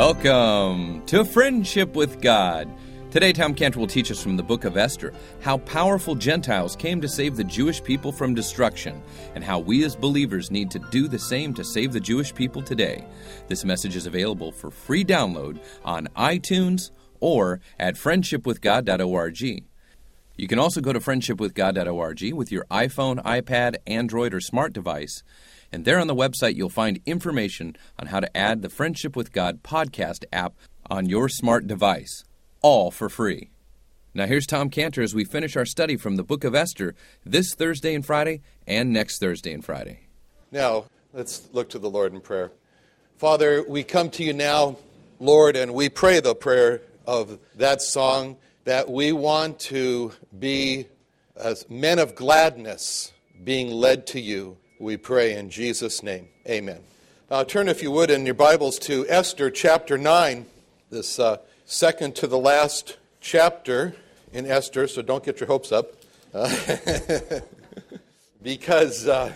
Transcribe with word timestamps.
Welcome 0.00 1.04
to 1.08 1.26
Friendship 1.26 1.94
with 1.94 2.22
God. 2.22 2.72
Today, 3.10 3.34
Tom 3.34 3.52
Cantor 3.52 3.80
will 3.80 3.86
teach 3.86 4.10
us 4.10 4.22
from 4.22 4.38
the 4.38 4.42
book 4.42 4.64
of 4.64 4.78
Esther 4.78 5.12
how 5.42 5.58
powerful 5.58 6.14
Gentiles 6.14 6.74
came 6.74 7.02
to 7.02 7.06
save 7.06 7.36
the 7.36 7.44
Jewish 7.44 7.84
people 7.84 8.10
from 8.10 8.34
destruction, 8.34 9.02
and 9.34 9.44
how 9.44 9.58
we 9.58 9.84
as 9.84 9.94
believers 9.94 10.50
need 10.50 10.70
to 10.70 10.78
do 10.90 11.06
the 11.06 11.18
same 11.18 11.52
to 11.52 11.62
save 11.62 11.92
the 11.92 12.00
Jewish 12.00 12.34
people 12.34 12.62
today. 12.62 13.04
This 13.48 13.62
message 13.62 13.94
is 13.94 14.06
available 14.06 14.52
for 14.52 14.70
free 14.70 15.04
download 15.04 15.60
on 15.84 16.08
iTunes 16.16 16.92
or 17.20 17.60
at 17.78 17.96
friendshipwithgod.org. 17.96 19.64
You 20.34 20.48
can 20.48 20.58
also 20.58 20.80
go 20.80 20.94
to 20.94 21.00
friendshipwithgod.org 21.00 22.32
with 22.32 22.50
your 22.50 22.64
iPhone, 22.70 23.22
iPad, 23.22 23.76
Android, 23.86 24.32
or 24.32 24.40
smart 24.40 24.72
device. 24.72 25.22
And 25.72 25.84
there 25.84 25.98
on 25.98 26.08
the 26.08 26.14
website, 26.14 26.56
you'll 26.56 26.68
find 26.68 27.00
information 27.06 27.76
on 27.98 28.08
how 28.08 28.20
to 28.20 28.36
add 28.36 28.62
the 28.62 28.68
Friendship 28.68 29.14
with 29.14 29.32
God 29.32 29.62
podcast 29.62 30.24
app 30.32 30.54
on 30.90 31.08
your 31.08 31.28
smart 31.28 31.66
device, 31.66 32.24
all 32.60 32.90
for 32.90 33.08
free. 33.08 33.50
Now, 34.12 34.26
here's 34.26 34.46
Tom 34.46 34.70
Cantor 34.70 35.02
as 35.02 35.14
we 35.14 35.24
finish 35.24 35.56
our 35.56 35.64
study 35.64 35.96
from 35.96 36.16
the 36.16 36.24
book 36.24 36.42
of 36.42 36.56
Esther 36.56 36.96
this 37.24 37.54
Thursday 37.54 37.94
and 37.94 38.04
Friday 38.04 38.42
and 38.66 38.92
next 38.92 39.20
Thursday 39.20 39.52
and 39.52 39.64
Friday. 39.64 40.00
Now, 40.50 40.86
let's 41.12 41.48
look 41.52 41.70
to 41.70 41.78
the 41.78 41.88
Lord 41.88 42.12
in 42.12 42.20
prayer. 42.20 42.50
Father, 43.18 43.64
we 43.68 43.84
come 43.84 44.10
to 44.10 44.24
you 44.24 44.32
now, 44.32 44.76
Lord, 45.20 45.54
and 45.54 45.74
we 45.74 45.88
pray 45.88 46.18
the 46.18 46.34
prayer 46.34 46.82
of 47.06 47.38
that 47.54 47.82
song 47.82 48.36
that 48.64 48.90
we 48.90 49.12
want 49.12 49.60
to 49.60 50.12
be 50.36 50.86
as 51.36 51.68
men 51.70 52.00
of 52.00 52.16
gladness 52.16 53.12
being 53.44 53.70
led 53.70 54.08
to 54.08 54.20
you. 54.20 54.56
We 54.80 54.96
pray 54.96 55.36
in 55.36 55.50
Jesus' 55.50 56.02
name. 56.02 56.28
Amen. 56.48 56.80
Now, 57.30 57.44
turn, 57.44 57.68
if 57.68 57.82
you 57.82 57.90
would, 57.90 58.10
in 58.10 58.24
your 58.24 58.34
Bibles 58.34 58.78
to 58.78 59.04
Esther 59.10 59.50
chapter 59.50 59.98
9, 59.98 60.46
this 60.88 61.18
uh, 61.18 61.36
second 61.66 62.16
to 62.16 62.26
the 62.26 62.38
last 62.38 62.96
chapter 63.20 63.94
in 64.32 64.46
Esther, 64.46 64.88
so 64.88 65.02
don't 65.02 65.22
get 65.22 65.38
your 65.38 65.48
hopes 65.48 65.70
up. 65.70 65.92
Uh, 66.32 66.48
because 68.42 69.06
uh, 69.06 69.30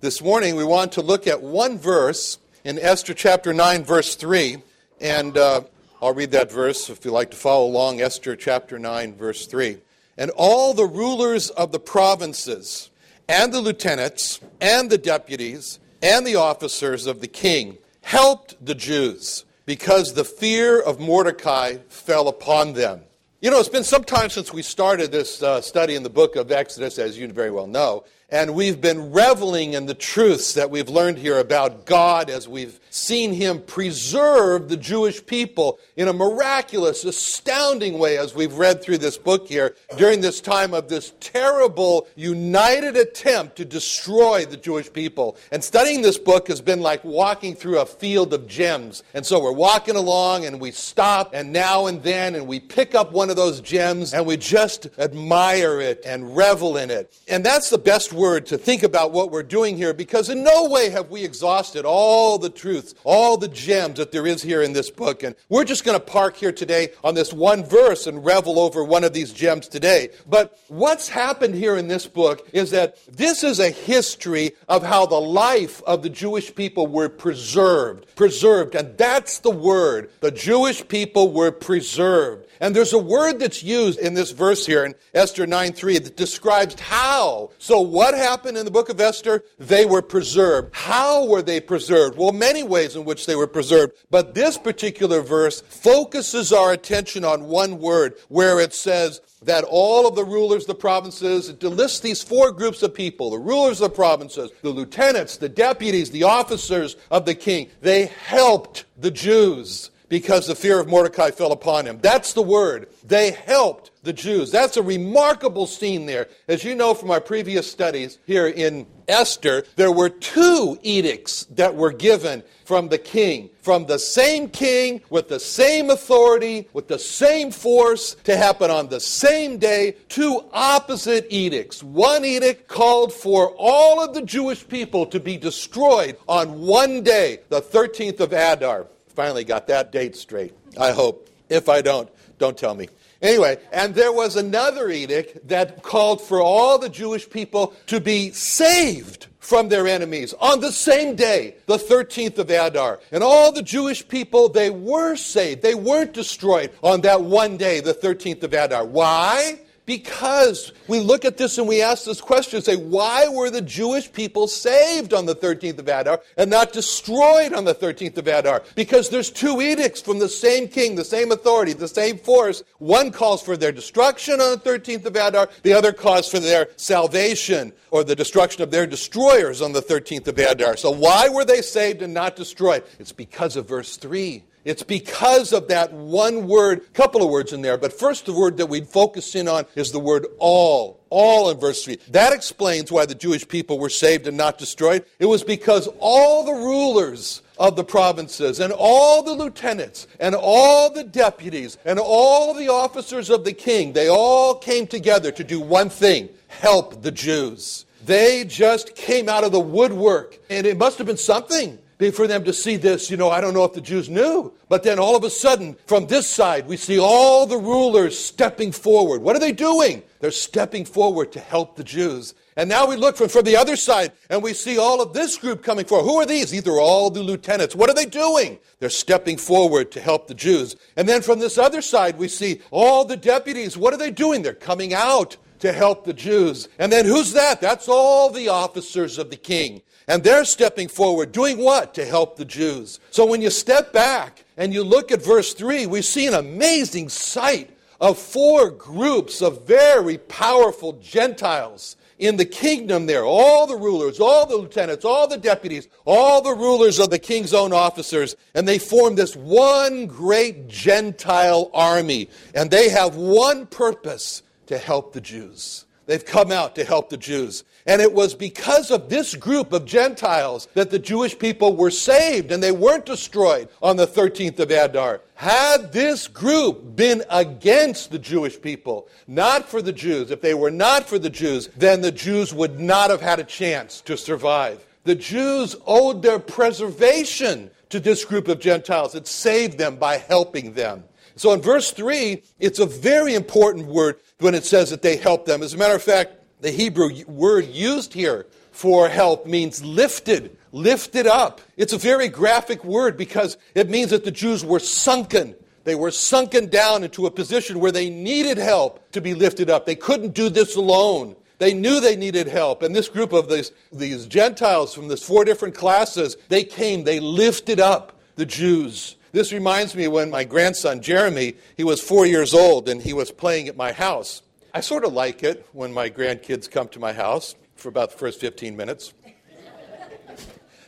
this 0.00 0.22
morning 0.22 0.56
we 0.56 0.64
want 0.64 0.92
to 0.92 1.02
look 1.02 1.26
at 1.26 1.42
one 1.42 1.76
verse 1.76 2.38
in 2.64 2.78
Esther 2.78 3.12
chapter 3.12 3.52
9, 3.52 3.84
verse 3.84 4.14
3. 4.14 4.62
And 5.02 5.36
uh, 5.36 5.60
I'll 6.00 6.14
read 6.14 6.30
that 6.30 6.50
verse 6.50 6.88
if 6.88 7.04
you'd 7.04 7.10
like 7.10 7.32
to 7.32 7.36
follow 7.36 7.66
along. 7.66 8.00
Esther 8.00 8.34
chapter 8.34 8.78
9, 8.78 9.14
verse 9.14 9.46
3. 9.46 9.76
And 10.16 10.30
all 10.30 10.72
the 10.72 10.86
rulers 10.86 11.50
of 11.50 11.70
the 11.70 11.80
provinces, 11.80 12.88
and 13.28 13.52
the 13.52 13.60
lieutenants, 13.60 14.40
and 14.60 14.90
the 14.90 14.98
deputies, 14.98 15.78
and 16.02 16.26
the 16.26 16.36
officers 16.36 17.06
of 17.06 17.20
the 17.20 17.28
king 17.28 17.78
helped 18.02 18.64
the 18.64 18.74
Jews 18.74 19.44
because 19.64 20.14
the 20.14 20.24
fear 20.24 20.80
of 20.80 21.00
Mordecai 21.00 21.78
fell 21.88 22.28
upon 22.28 22.74
them. 22.74 23.02
You 23.40 23.50
know, 23.50 23.58
it's 23.58 23.68
been 23.68 23.84
some 23.84 24.04
time 24.04 24.30
since 24.30 24.52
we 24.52 24.62
started 24.62 25.12
this 25.12 25.42
uh, 25.42 25.60
study 25.60 25.94
in 25.94 26.02
the 26.02 26.10
book 26.10 26.36
of 26.36 26.50
Exodus, 26.50 26.98
as 26.98 27.18
you 27.18 27.28
very 27.28 27.50
well 27.50 27.66
know. 27.66 28.04
And 28.28 28.56
we've 28.56 28.80
been 28.80 29.12
reveling 29.12 29.74
in 29.74 29.86
the 29.86 29.94
truths 29.94 30.54
that 30.54 30.68
we've 30.68 30.88
learned 30.88 31.18
here 31.18 31.38
about 31.38 31.86
God 31.86 32.28
as 32.28 32.48
we've 32.48 32.80
seen 32.90 33.32
Him 33.32 33.62
preserve 33.62 34.68
the 34.68 34.76
Jewish 34.76 35.24
people 35.24 35.78
in 35.94 36.08
a 36.08 36.12
miraculous, 36.12 37.04
astounding 37.04 37.98
way 37.98 38.18
as 38.18 38.34
we've 38.34 38.54
read 38.54 38.82
through 38.82 38.98
this 38.98 39.16
book 39.16 39.46
here 39.46 39.76
during 39.96 40.22
this 40.22 40.40
time 40.40 40.74
of 40.74 40.88
this 40.88 41.12
terrible, 41.20 42.08
united 42.16 42.96
attempt 42.96 43.54
to 43.56 43.64
destroy 43.64 44.44
the 44.44 44.56
Jewish 44.56 44.92
people. 44.92 45.36
And 45.52 45.62
studying 45.62 46.02
this 46.02 46.18
book 46.18 46.48
has 46.48 46.60
been 46.60 46.80
like 46.80 47.04
walking 47.04 47.54
through 47.54 47.78
a 47.78 47.86
field 47.86 48.34
of 48.34 48.48
gems. 48.48 49.04
And 49.14 49.24
so 49.24 49.40
we're 49.40 49.52
walking 49.52 49.94
along 49.94 50.46
and 50.46 50.60
we 50.60 50.72
stop 50.72 51.30
and 51.32 51.52
now 51.52 51.86
and 51.86 52.02
then 52.02 52.34
and 52.34 52.48
we 52.48 52.58
pick 52.58 52.96
up 52.96 53.12
one 53.12 53.30
of 53.30 53.36
those 53.36 53.60
gems 53.60 54.12
and 54.14 54.26
we 54.26 54.36
just 54.36 54.88
admire 54.98 55.80
it 55.80 56.02
and 56.04 56.36
revel 56.36 56.76
in 56.76 56.90
it. 56.90 57.12
And 57.28 57.44
that's 57.44 57.70
the 57.70 57.78
best 57.78 58.15
word 58.16 58.46
to 58.46 58.58
think 58.58 58.82
about 58.82 59.12
what 59.12 59.30
we're 59.30 59.42
doing 59.42 59.76
here 59.76 59.94
because 59.94 60.28
in 60.28 60.42
no 60.42 60.68
way 60.68 60.90
have 60.90 61.10
we 61.10 61.24
exhausted 61.24 61.84
all 61.84 62.38
the 62.38 62.50
truths, 62.50 62.94
all 63.04 63.36
the 63.36 63.48
gems 63.48 63.98
that 63.98 64.10
there 64.10 64.26
is 64.26 64.42
here 64.42 64.62
in 64.62 64.72
this 64.72 64.90
book. 64.90 65.22
And 65.22 65.36
we're 65.48 65.64
just 65.64 65.84
going 65.84 65.98
to 65.98 66.04
park 66.04 66.36
here 66.36 66.52
today 66.52 66.88
on 67.04 67.14
this 67.14 67.32
one 67.32 67.64
verse 67.64 68.06
and 68.06 68.24
revel 68.24 68.58
over 68.58 68.82
one 68.82 69.04
of 69.04 69.12
these 69.12 69.32
gems 69.32 69.68
today. 69.68 70.10
But 70.26 70.58
what's 70.68 71.08
happened 71.08 71.54
here 71.54 71.76
in 71.76 71.88
this 71.88 72.06
book 72.06 72.48
is 72.52 72.70
that 72.72 72.96
this 73.06 73.44
is 73.44 73.60
a 73.60 73.70
history 73.70 74.52
of 74.68 74.82
how 74.82 75.06
the 75.06 75.20
life 75.20 75.82
of 75.82 76.02
the 76.02 76.10
Jewish 76.10 76.54
people 76.54 76.86
were 76.86 77.08
preserved. 77.08 78.16
Preserved. 78.16 78.74
And 78.74 78.96
that's 78.96 79.40
the 79.40 79.50
word. 79.50 80.10
The 80.20 80.30
Jewish 80.30 80.86
people 80.88 81.32
were 81.32 81.52
preserved. 81.52 82.46
And 82.60 82.74
there's 82.74 82.92
a 82.92 82.98
word 82.98 83.38
that's 83.38 83.62
used 83.62 83.98
in 83.98 84.14
this 84.14 84.30
verse 84.30 84.64
here 84.66 84.84
in 84.84 84.94
Esther 85.14 85.46
9 85.46 85.72
3 85.72 85.98
that 85.98 86.16
describes 86.16 86.80
how. 86.80 87.50
So, 87.58 87.80
what 87.80 88.05
happened 88.14 88.56
in 88.56 88.64
the 88.64 88.70
book 88.70 88.88
of 88.88 89.00
Esther? 89.00 89.44
They 89.58 89.84
were 89.84 90.02
preserved. 90.02 90.74
How 90.74 91.26
were 91.26 91.42
they 91.42 91.60
preserved? 91.60 92.18
Well, 92.18 92.32
many 92.32 92.62
ways 92.62 92.96
in 92.96 93.04
which 93.04 93.26
they 93.26 93.36
were 93.36 93.46
preserved. 93.46 93.94
But 94.10 94.34
this 94.34 94.58
particular 94.58 95.20
verse 95.20 95.60
focuses 95.62 96.52
our 96.52 96.72
attention 96.72 97.24
on 97.24 97.44
one 97.44 97.78
word 97.78 98.14
where 98.28 98.60
it 98.60 98.74
says, 98.74 99.20
that 99.42 99.64
all 99.64 100.06
of 100.06 100.14
the 100.14 100.24
rulers 100.24 100.64
of 100.64 100.68
the 100.68 100.74
provinces, 100.74 101.52
to 101.52 101.68
list 101.68 102.02
these 102.02 102.22
four 102.22 102.50
groups 102.52 102.82
of 102.82 102.94
people 102.94 103.30
the 103.30 103.38
rulers 103.38 103.80
of 103.80 103.90
the 103.90 103.96
provinces, 103.96 104.50
the 104.62 104.70
lieutenants, 104.70 105.36
the 105.36 105.48
deputies, 105.48 106.10
the 106.10 106.24
officers 106.24 106.96
of 107.10 107.24
the 107.24 107.34
king, 107.34 107.68
they 107.80 108.06
helped 108.06 108.84
the 108.98 109.10
Jews 109.10 109.90
because 110.08 110.46
the 110.46 110.54
fear 110.54 110.78
of 110.78 110.88
Mordecai 110.88 111.30
fell 111.30 111.52
upon 111.52 111.86
him. 111.86 111.98
That's 112.00 112.32
the 112.32 112.42
word. 112.42 112.88
They 113.04 113.32
helped 113.32 113.90
the 114.06 114.12
Jews. 114.14 114.50
That's 114.50 114.78
a 114.78 114.82
remarkable 114.82 115.66
scene 115.66 116.06
there. 116.06 116.28
As 116.48 116.64
you 116.64 116.74
know 116.74 116.94
from 116.94 117.10
our 117.10 117.20
previous 117.20 117.70
studies 117.70 118.18
here 118.24 118.46
in 118.46 118.86
Esther, 119.08 119.64
there 119.76 119.92
were 119.92 120.08
two 120.08 120.78
edicts 120.82 121.44
that 121.50 121.74
were 121.74 121.92
given 121.92 122.42
from 122.64 122.88
the 122.88 122.98
king, 122.98 123.50
from 123.60 123.86
the 123.86 123.98
same 123.98 124.48
king, 124.48 125.02
with 125.10 125.28
the 125.28 125.38
same 125.38 125.90
authority, 125.90 126.68
with 126.72 126.88
the 126.88 126.98
same 126.98 127.50
force, 127.50 128.16
to 128.24 128.36
happen 128.36 128.70
on 128.70 128.88
the 128.88 129.00
same 129.00 129.58
day. 129.58 129.94
Two 130.08 130.44
opposite 130.52 131.26
edicts. 131.28 131.82
One 131.82 132.24
edict 132.24 132.66
called 132.66 133.12
for 133.12 133.54
all 133.58 134.02
of 134.02 134.14
the 134.14 134.22
Jewish 134.22 134.66
people 134.66 135.06
to 135.06 135.20
be 135.20 135.36
destroyed 135.36 136.16
on 136.28 136.60
one 136.60 137.02
day, 137.02 137.40
the 137.50 137.60
13th 137.60 138.20
of 138.20 138.32
Adar. 138.32 138.86
Finally 139.08 139.44
got 139.44 139.66
that 139.66 139.92
date 139.92 140.16
straight, 140.16 140.54
I 140.78 140.92
hope. 140.92 141.28
If 141.48 141.68
I 141.68 141.80
don't, 141.80 142.08
don't 142.38 142.56
tell 142.56 142.74
me. 142.74 142.88
Anyway, 143.22 143.58
and 143.72 143.94
there 143.94 144.12
was 144.12 144.36
another 144.36 144.90
edict 144.90 145.48
that 145.48 145.82
called 145.82 146.20
for 146.20 146.40
all 146.40 146.78
the 146.78 146.88
Jewish 146.88 147.28
people 147.28 147.74
to 147.86 148.00
be 148.00 148.30
saved 148.32 149.26
from 149.38 149.68
their 149.68 149.86
enemies 149.86 150.34
on 150.40 150.60
the 150.60 150.72
same 150.72 151.14
day, 151.14 151.54
the 151.66 151.78
13th 151.78 152.38
of 152.38 152.50
Adar. 152.50 153.00
And 153.12 153.22
all 153.22 153.52
the 153.52 153.62
Jewish 153.62 154.06
people, 154.06 154.48
they 154.48 154.70
were 154.70 155.16
saved. 155.16 155.62
They 155.62 155.74
weren't 155.74 156.12
destroyed 156.12 156.72
on 156.82 157.02
that 157.02 157.22
one 157.22 157.56
day, 157.56 157.80
the 157.80 157.94
13th 157.94 158.42
of 158.42 158.52
Adar. 158.52 158.84
Why? 158.84 159.60
Because 159.86 160.72
we 160.88 160.98
look 160.98 161.24
at 161.24 161.36
this 161.36 161.58
and 161.58 161.68
we 161.68 161.80
ask 161.80 162.04
this 162.04 162.20
question 162.20 162.60
say, 162.60 162.74
why 162.74 163.28
were 163.28 163.50
the 163.50 163.62
Jewish 163.62 164.12
people 164.12 164.48
saved 164.48 165.14
on 165.14 165.26
the 165.26 165.34
13th 165.34 165.78
of 165.78 165.86
Adar 165.86 166.20
and 166.36 166.50
not 166.50 166.72
destroyed 166.72 167.54
on 167.54 167.64
the 167.64 167.74
13th 167.74 168.18
of 168.18 168.26
Adar? 168.26 168.64
Because 168.74 169.08
there's 169.08 169.30
two 169.30 169.62
edicts 169.62 170.02
from 170.02 170.18
the 170.18 170.28
same 170.28 170.66
king, 170.66 170.96
the 170.96 171.04
same 171.04 171.30
authority, 171.30 171.72
the 171.72 171.86
same 171.86 172.18
force. 172.18 172.64
One 172.78 173.12
calls 173.12 173.42
for 173.42 173.56
their 173.56 173.70
destruction 173.70 174.40
on 174.40 174.58
the 174.58 174.70
13th 174.70 175.06
of 175.06 175.14
Adar, 175.14 175.48
the 175.62 175.72
other 175.72 175.92
calls 175.92 176.28
for 176.28 176.40
their 176.40 176.68
salvation 176.74 177.72
or 177.92 178.02
the 178.02 178.16
destruction 178.16 178.62
of 178.62 178.72
their 178.72 178.88
destroyers 178.88 179.62
on 179.62 179.72
the 179.72 179.82
13th 179.82 180.26
of 180.26 180.36
Adar. 180.36 180.76
So 180.76 180.90
why 180.90 181.28
were 181.28 181.44
they 181.44 181.62
saved 181.62 182.02
and 182.02 182.12
not 182.12 182.34
destroyed? 182.34 182.82
It's 182.98 183.12
because 183.12 183.54
of 183.54 183.68
verse 183.68 183.96
3. 183.96 184.42
It's 184.66 184.82
because 184.82 185.52
of 185.52 185.68
that 185.68 185.92
one 185.92 186.48
word, 186.48 186.92
couple 186.92 187.22
of 187.22 187.30
words 187.30 187.52
in 187.52 187.62
there, 187.62 187.78
but 187.78 187.92
first 187.92 188.26
the 188.26 188.32
word 188.32 188.56
that 188.56 188.66
we'd 188.66 188.88
focus 188.88 189.36
in 189.36 189.46
on 189.46 189.64
is 189.76 189.92
the 189.92 190.00
word 190.00 190.26
all. 190.38 190.98
All 191.08 191.50
in 191.50 191.60
verse 191.60 191.84
3. 191.84 192.00
That 192.08 192.32
explains 192.32 192.90
why 192.90 193.06
the 193.06 193.14
Jewish 193.14 193.46
people 193.46 193.78
were 193.78 193.88
saved 193.88 194.26
and 194.26 194.36
not 194.36 194.58
destroyed. 194.58 195.04
It 195.20 195.26
was 195.26 195.44
because 195.44 195.88
all 196.00 196.44
the 196.44 196.52
rulers 196.52 197.42
of 197.60 197.76
the 197.76 197.84
provinces 197.84 198.58
and 198.58 198.72
all 198.76 199.22
the 199.22 199.34
lieutenants 199.34 200.08
and 200.18 200.34
all 200.34 200.90
the 200.90 201.04
deputies 201.04 201.78
and 201.84 202.00
all 202.00 202.52
the 202.52 202.68
officers 202.68 203.30
of 203.30 203.44
the 203.44 203.52
king, 203.52 203.92
they 203.92 204.08
all 204.08 204.56
came 204.56 204.88
together 204.88 205.30
to 205.30 205.44
do 205.44 205.60
one 205.60 205.90
thing 205.90 206.28
help 206.48 207.02
the 207.02 207.12
Jews. 207.12 207.86
They 208.04 208.44
just 208.44 208.96
came 208.96 209.28
out 209.28 209.44
of 209.44 209.52
the 209.52 209.60
woodwork. 209.60 210.40
And 210.50 210.66
it 210.66 210.76
must 210.76 210.98
have 210.98 211.06
been 211.06 211.16
something 211.16 211.78
for 211.98 212.26
them 212.26 212.44
to 212.44 212.52
see 212.52 212.76
this. 212.76 213.10
You 213.10 213.16
know, 213.16 213.30
I 213.30 213.40
don't 213.40 213.54
know 213.54 213.64
if 213.64 213.72
the 213.72 213.80
Jews 213.80 214.08
knew, 214.08 214.52
but 214.68 214.82
then 214.82 214.98
all 214.98 215.16
of 215.16 215.24
a 215.24 215.30
sudden, 215.30 215.76
from 215.86 216.06
this 216.06 216.28
side, 216.28 216.66
we 216.66 216.76
see 216.76 216.98
all 216.98 217.46
the 217.46 217.56
rulers 217.56 218.18
stepping 218.18 218.72
forward. 218.72 219.22
What 219.22 219.36
are 219.36 219.40
they 219.40 219.52
doing? 219.52 220.02
They're 220.20 220.30
stepping 220.30 220.84
forward 220.84 221.32
to 221.32 221.40
help 221.40 221.76
the 221.76 221.84
Jews. 221.84 222.34
And 222.56 222.70
now 222.70 222.86
we 222.86 222.96
look 222.96 223.16
from, 223.16 223.28
from 223.28 223.44
the 223.44 223.56
other 223.56 223.76
side 223.76 224.12
and 224.30 224.42
we 224.42 224.54
see 224.54 224.78
all 224.78 225.02
of 225.02 225.12
this 225.12 225.36
group 225.36 225.62
coming 225.62 225.84
forward. 225.84 226.04
Who 226.04 226.16
are 226.16 226.26
these? 226.26 226.50
These 226.50 226.66
are 226.66 226.80
all 226.80 227.10
the 227.10 227.22
lieutenants. 227.22 227.76
What 227.76 227.90
are 227.90 227.94
they 227.94 228.06
doing? 228.06 228.58
They're 228.78 228.88
stepping 228.88 229.36
forward 229.36 229.92
to 229.92 230.00
help 230.00 230.26
the 230.26 230.34
Jews. 230.34 230.74
And 230.96 231.06
then 231.06 231.20
from 231.20 231.38
this 231.38 231.58
other 231.58 231.82
side, 231.82 232.16
we 232.16 232.28
see 232.28 232.62
all 232.70 233.04
the 233.04 233.16
deputies. 233.16 233.76
What 233.76 233.92
are 233.92 233.98
they 233.98 234.10
doing? 234.10 234.42
They're 234.42 234.54
coming 234.54 234.94
out 234.94 235.36
to 235.58 235.72
help 235.72 236.04
the 236.04 236.14
Jews. 236.14 236.68
And 236.78 236.90
then 236.90 237.04
who's 237.04 237.32
that? 237.32 237.60
That's 237.60 237.88
all 237.88 238.30
the 238.30 238.48
officers 238.48 239.18
of 239.18 239.30
the 239.30 239.36
king. 239.36 239.82
And 240.08 240.22
they're 240.22 240.44
stepping 240.44 240.88
forward, 240.88 241.32
doing 241.32 241.58
what? 241.58 241.94
To 241.94 242.04
help 242.04 242.36
the 242.36 242.44
Jews. 242.44 243.00
So 243.10 243.26
when 243.26 243.42
you 243.42 243.50
step 243.50 243.92
back 243.92 244.44
and 244.56 244.72
you 244.72 244.84
look 244.84 245.10
at 245.10 245.24
verse 245.24 245.52
3, 245.54 245.86
we 245.86 246.02
see 246.02 246.26
an 246.26 246.34
amazing 246.34 247.08
sight 247.08 247.70
of 248.00 248.18
four 248.18 248.70
groups 248.70 249.42
of 249.42 249.66
very 249.66 250.18
powerful 250.18 250.92
Gentiles 250.94 251.96
in 252.18 252.36
the 252.36 252.44
kingdom 252.44 253.06
there. 253.06 253.24
All 253.24 253.66
the 253.66 253.76
rulers, 253.76 254.20
all 254.20 254.46
the 254.46 254.56
lieutenants, 254.56 255.04
all 255.04 255.26
the 255.26 255.38
deputies, 255.38 255.88
all 256.04 256.40
the 256.40 256.54
rulers 256.54 256.98
of 256.98 257.10
the 257.10 257.18
king's 257.18 257.52
own 257.52 257.72
officers. 257.72 258.36
And 258.54 258.66
they 258.66 258.78
form 258.78 259.14
this 259.16 259.34
one 259.34 260.06
great 260.06 260.68
Gentile 260.68 261.70
army. 261.74 262.28
And 262.54 262.70
they 262.70 262.90
have 262.90 263.16
one 263.16 263.66
purpose 263.66 264.42
to 264.66 264.78
help 264.78 265.12
the 265.12 265.20
Jews. 265.20 265.85
They've 266.06 266.24
come 266.24 266.52
out 266.52 266.74
to 266.76 266.84
help 266.84 267.10
the 267.10 267.16
Jews. 267.16 267.64
And 267.84 268.00
it 268.00 268.12
was 268.12 268.34
because 268.34 268.90
of 268.90 269.08
this 269.08 269.34
group 269.34 269.72
of 269.72 269.84
Gentiles 269.84 270.68
that 270.74 270.90
the 270.90 270.98
Jewish 270.98 271.38
people 271.38 271.76
were 271.76 271.90
saved 271.90 272.50
and 272.50 272.62
they 272.62 272.72
weren't 272.72 273.06
destroyed 273.06 273.68
on 273.82 273.96
the 273.96 274.06
13th 274.06 274.58
of 274.58 274.70
Adar. 274.70 275.20
Had 275.34 275.92
this 275.92 276.26
group 276.26 276.96
been 276.96 277.22
against 277.30 278.10
the 278.10 278.18
Jewish 278.18 278.60
people, 278.60 279.08
not 279.26 279.68
for 279.68 279.82
the 279.82 279.92
Jews, 279.92 280.30
if 280.30 280.40
they 280.40 280.54
were 280.54 280.70
not 280.70 281.08
for 281.08 281.18
the 281.18 281.30
Jews, 281.30 281.68
then 281.76 282.00
the 282.00 282.12
Jews 282.12 282.54
would 282.54 282.80
not 282.80 283.10
have 283.10 283.20
had 283.20 283.38
a 283.38 283.44
chance 283.44 284.00
to 284.02 284.16
survive. 284.16 284.84
The 285.04 285.14
Jews 285.14 285.76
owed 285.86 286.22
their 286.22 286.40
preservation 286.40 287.70
to 287.90 288.00
this 288.00 288.24
group 288.24 288.48
of 288.48 288.58
Gentiles. 288.58 289.14
It 289.14 289.28
saved 289.28 289.78
them 289.78 289.96
by 289.96 290.16
helping 290.16 290.72
them. 290.72 291.04
So 291.36 291.52
in 291.52 291.60
verse 291.60 291.90
3, 291.92 292.42
it's 292.58 292.78
a 292.78 292.86
very 292.86 293.34
important 293.34 293.86
word 293.86 294.16
when 294.38 294.54
it 294.54 294.64
says 294.64 294.90
that 294.90 295.02
they 295.02 295.16
helped 295.16 295.46
them. 295.46 295.62
As 295.62 295.74
a 295.74 295.78
matter 295.78 295.94
of 295.94 296.02
fact, 296.02 296.32
the 296.60 296.70
Hebrew 296.70 297.10
word 297.26 297.66
used 297.66 298.12
here 298.12 298.46
for 298.70 299.08
help 299.08 299.46
means 299.46 299.82
lifted, 299.82 300.56
lifted 300.72 301.26
up. 301.26 301.60
It's 301.76 301.92
a 301.92 301.98
very 301.98 302.28
graphic 302.28 302.84
word 302.84 303.16
because 303.16 303.56
it 303.74 303.88
means 303.88 304.10
that 304.10 304.24
the 304.24 304.30
Jews 304.30 304.64
were 304.64 304.78
sunken. 304.78 305.54
They 305.84 305.94
were 305.94 306.10
sunken 306.10 306.68
down 306.68 307.04
into 307.04 307.26
a 307.26 307.30
position 307.30 307.80
where 307.80 307.92
they 307.92 308.10
needed 308.10 308.58
help 308.58 309.10
to 309.12 309.20
be 309.20 309.34
lifted 309.34 309.70
up. 309.70 309.86
They 309.86 309.94
couldn't 309.94 310.34
do 310.34 310.50
this 310.50 310.76
alone. 310.76 311.36
They 311.58 311.72
knew 311.72 312.00
they 312.00 312.16
needed 312.16 312.48
help. 312.48 312.82
And 312.82 312.94
this 312.94 313.08
group 313.08 313.32
of 313.32 313.48
these, 313.48 313.72
these 313.90 314.26
Gentiles 314.26 314.92
from 314.92 315.08
these 315.08 315.22
four 315.22 315.44
different 315.44 315.74
classes, 315.74 316.36
they 316.48 316.64
came, 316.64 317.04
they 317.04 317.20
lifted 317.20 317.80
up 317.80 318.20
the 318.34 318.44
Jews. 318.44 319.16
This 319.36 319.52
reminds 319.52 319.94
me 319.94 320.08
when 320.08 320.30
my 320.30 320.44
grandson 320.44 321.02
Jeremy, 321.02 321.56
he 321.76 321.84
was 321.84 322.00
four 322.00 322.24
years 322.24 322.54
old 322.54 322.88
and 322.88 323.02
he 323.02 323.12
was 323.12 323.30
playing 323.30 323.68
at 323.68 323.76
my 323.76 323.92
house. 323.92 324.40
I 324.72 324.80
sort 324.80 325.04
of 325.04 325.12
like 325.12 325.42
it 325.42 325.68
when 325.74 325.92
my 325.92 326.08
grandkids 326.08 326.70
come 326.70 326.88
to 326.88 326.98
my 326.98 327.12
house 327.12 327.54
for 327.74 327.90
about 327.90 328.12
the 328.12 328.16
first 328.16 328.40
15 328.40 328.74
minutes. 328.74 329.12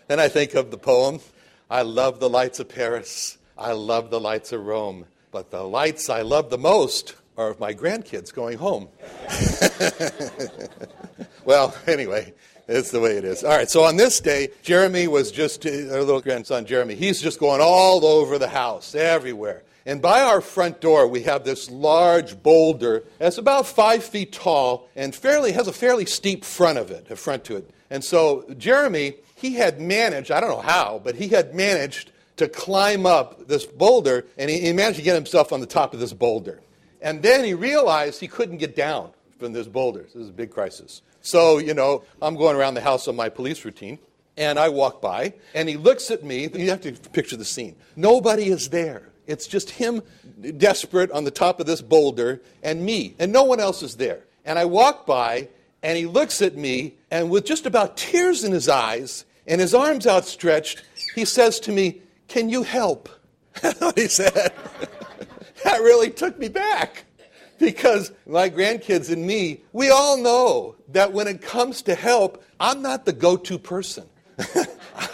then 0.06 0.18
I 0.18 0.28
think 0.28 0.54
of 0.54 0.70
the 0.70 0.78
poem 0.78 1.20
I 1.68 1.82
love 1.82 2.20
the 2.20 2.30
lights 2.30 2.58
of 2.58 2.70
Paris, 2.70 3.36
I 3.58 3.72
love 3.72 4.08
the 4.08 4.18
lights 4.18 4.50
of 4.52 4.64
Rome, 4.64 5.04
but 5.30 5.50
the 5.50 5.62
lights 5.62 6.08
I 6.08 6.22
love 6.22 6.48
the 6.48 6.56
most 6.56 7.16
are 7.36 7.50
of 7.50 7.60
my 7.60 7.74
grandkids 7.74 8.32
going 8.32 8.56
home. 8.56 8.88
well, 11.44 11.76
anyway, 11.86 12.32
it's 12.68 12.90
the 12.90 13.00
way 13.00 13.16
it 13.16 13.24
is. 13.24 13.42
All 13.42 13.56
right, 13.56 13.68
so 13.68 13.84
on 13.84 13.96
this 13.96 14.20
day, 14.20 14.50
Jeremy 14.62 15.08
was 15.08 15.32
just, 15.32 15.64
our 15.66 15.72
little 15.72 16.20
grandson 16.20 16.66
Jeremy, 16.66 16.94
he's 16.94 17.20
just 17.20 17.40
going 17.40 17.60
all 17.62 18.04
over 18.04 18.38
the 18.38 18.48
house, 18.48 18.94
everywhere. 18.94 19.62
And 19.86 20.02
by 20.02 20.20
our 20.20 20.42
front 20.42 20.82
door, 20.82 21.08
we 21.08 21.22
have 21.22 21.44
this 21.44 21.70
large 21.70 22.42
boulder 22.42 23.04
that's 23.18 23.38
about 23.38 23.66
five 23.66 24.04
feet 24.04 24.32
tall 24.32 24.86
and 24.94 25.14
fairly 25.14 25.52
has 25.52 25.66
a 25.66 25.72
fairly 25.72 26.04
steep 26.04 26.44
front 26.44 26.76
of 26.76 26.90
it, 26.90 27.10
a 27.10 27.16
front 27.16 27.44
to 27.44 27.56
it. 27.56 27.70
And 27.88 28.04
so 28.04 28.44
Jeremy, 28.58 29.14
he 29.34 29.54
had 29.54 29.80
managed, 29.80 30.30
I 30.30 30.40
don't 30.40 30.50
know 30.50 30.60
how, 30.60 31.00
but 31.02 31.14
he 31.14 31.28
had 31.28 31.54
managed 31.54 32.12
to 32.36 32.48
climb 32.48 33.06
up 33.06 33.48
this 33.48 33.64
boulder, 33.64 34.26
and 34.36 34.50
he, 34.50 34.60
he 34.60 34.72
managed 34.74 34.98
to 34.98 35.04
get 35.04 35.14
himself 35.14 35.54
on 35.54 35.60
the 35.60 35.66
top 35.66 35.94
of 35.94 36.00
this 36.00 36.12
boulder. 36.12 36.60
And 37.00 37.22
then 37.22 37.44
he 37.44 37.54
realized 37.54 38.20
he 38.20 38.28
couldn't 38.28 38.58
get 38.58 38.76
down 38.76 39.12
from 39.38 39.52
this 39.52 39.66
boulder. 39.66 40.02
This 40.02 40.16
is 40.16 40.28
a 40.28 40.32
big 40.32 40.50
crisis. 40.50 41.02
So, 41.20 41.58
you 41.58 41.74
know, 41.74 42.04
I'm 42.20 42.36
going 42.36 42.56
around 42.56 42.74
the 42.74 42.80
house 42.80 43.08
on 43.08 43.16
my 43.16 43.28
police 43.28 43.64
routine, 43.64 43.98
and 44.36 44.58
I 44.58 44.68
walk 44.68 45.00
by, 45.00 45.34
and 45.54 45.68
he 45.68 45.76
looks 45.76 46.10
at 46.10 46.24
me. 46.24 46.48
You 46.48 46.70
have 46.70 46.80
to 46.82 46.92
picture 46.92 47.36
the 47.36 47.44
scene. 47.44 47.76
Nobody 47.96 48.48
is 48.48 48.68
there. 48.70 49.10
It's 49.26 49.46
just 49.46 49.70
him 49.70 50.02
desperate 50.56 51.10
on 51.10 51.24
the 51.24 51.30
top 51.30 51.60
of 51.60 51.66
this 51.66 51.82
boulder 51.82 52.40
and 52.62 52.84
me, 52.84 53.14
and 53.18 53.32
no 53.32 53.44
one 53.44 53.60
else 53.60 53.82
is 53.82 53.96
there. 53.96 54.24
And 54.44 54.58
I 54.58 54.64
walk 54.64 55.06
by, 55.06 55.48
and 55.82 55.98
he 55.98 56.06
looks 56.06 56.40
at 56.40 56.56
me, 56.56 56.94
and 57.10 57.30
with 57.30 57.44
just 57.44 57.66
about 57.66 57.96
tears 57.96 58.42
in 58.42 58.52
his 58.52 58.68
eyes 58.68 59.24
and 59.46 59.60
his 59.60 59.74
arms 59.74 60.06
outstretched, 60.06 60.82
he 61.14 61.24
says 61.24 61.60
to 61.60 61.72
me, 61.72 62.00
Can 62.26 62.48
you 62.48 62.62
help? 62.62 63.08
He 63.96 64.06
said. 64.06 64.32
that 65.64 65.80
really 65.80 66.10
took 66.10 66.38
me 66.38 66.48
back. 66.48 67.04
Because 67.58 68.12
my 68.26 68.48
grandkids 68.48 69.12
and 69.12 69.26
me, 69.26 69.62
we 69.72 69.90
all 69.90 70.16
know 70.16 70.76
that 70.88 71.12
when 71.12 71.26
it 71.26 71.42
comes 71.42 71.82
to 71.82 71.94
help, 71.94 72.44
I'm 72.60 72.82
not 72.82 73.04
the 73.04 73.12
go 73.12 73.36
to 73.36 73.58
person. 73.58 74.06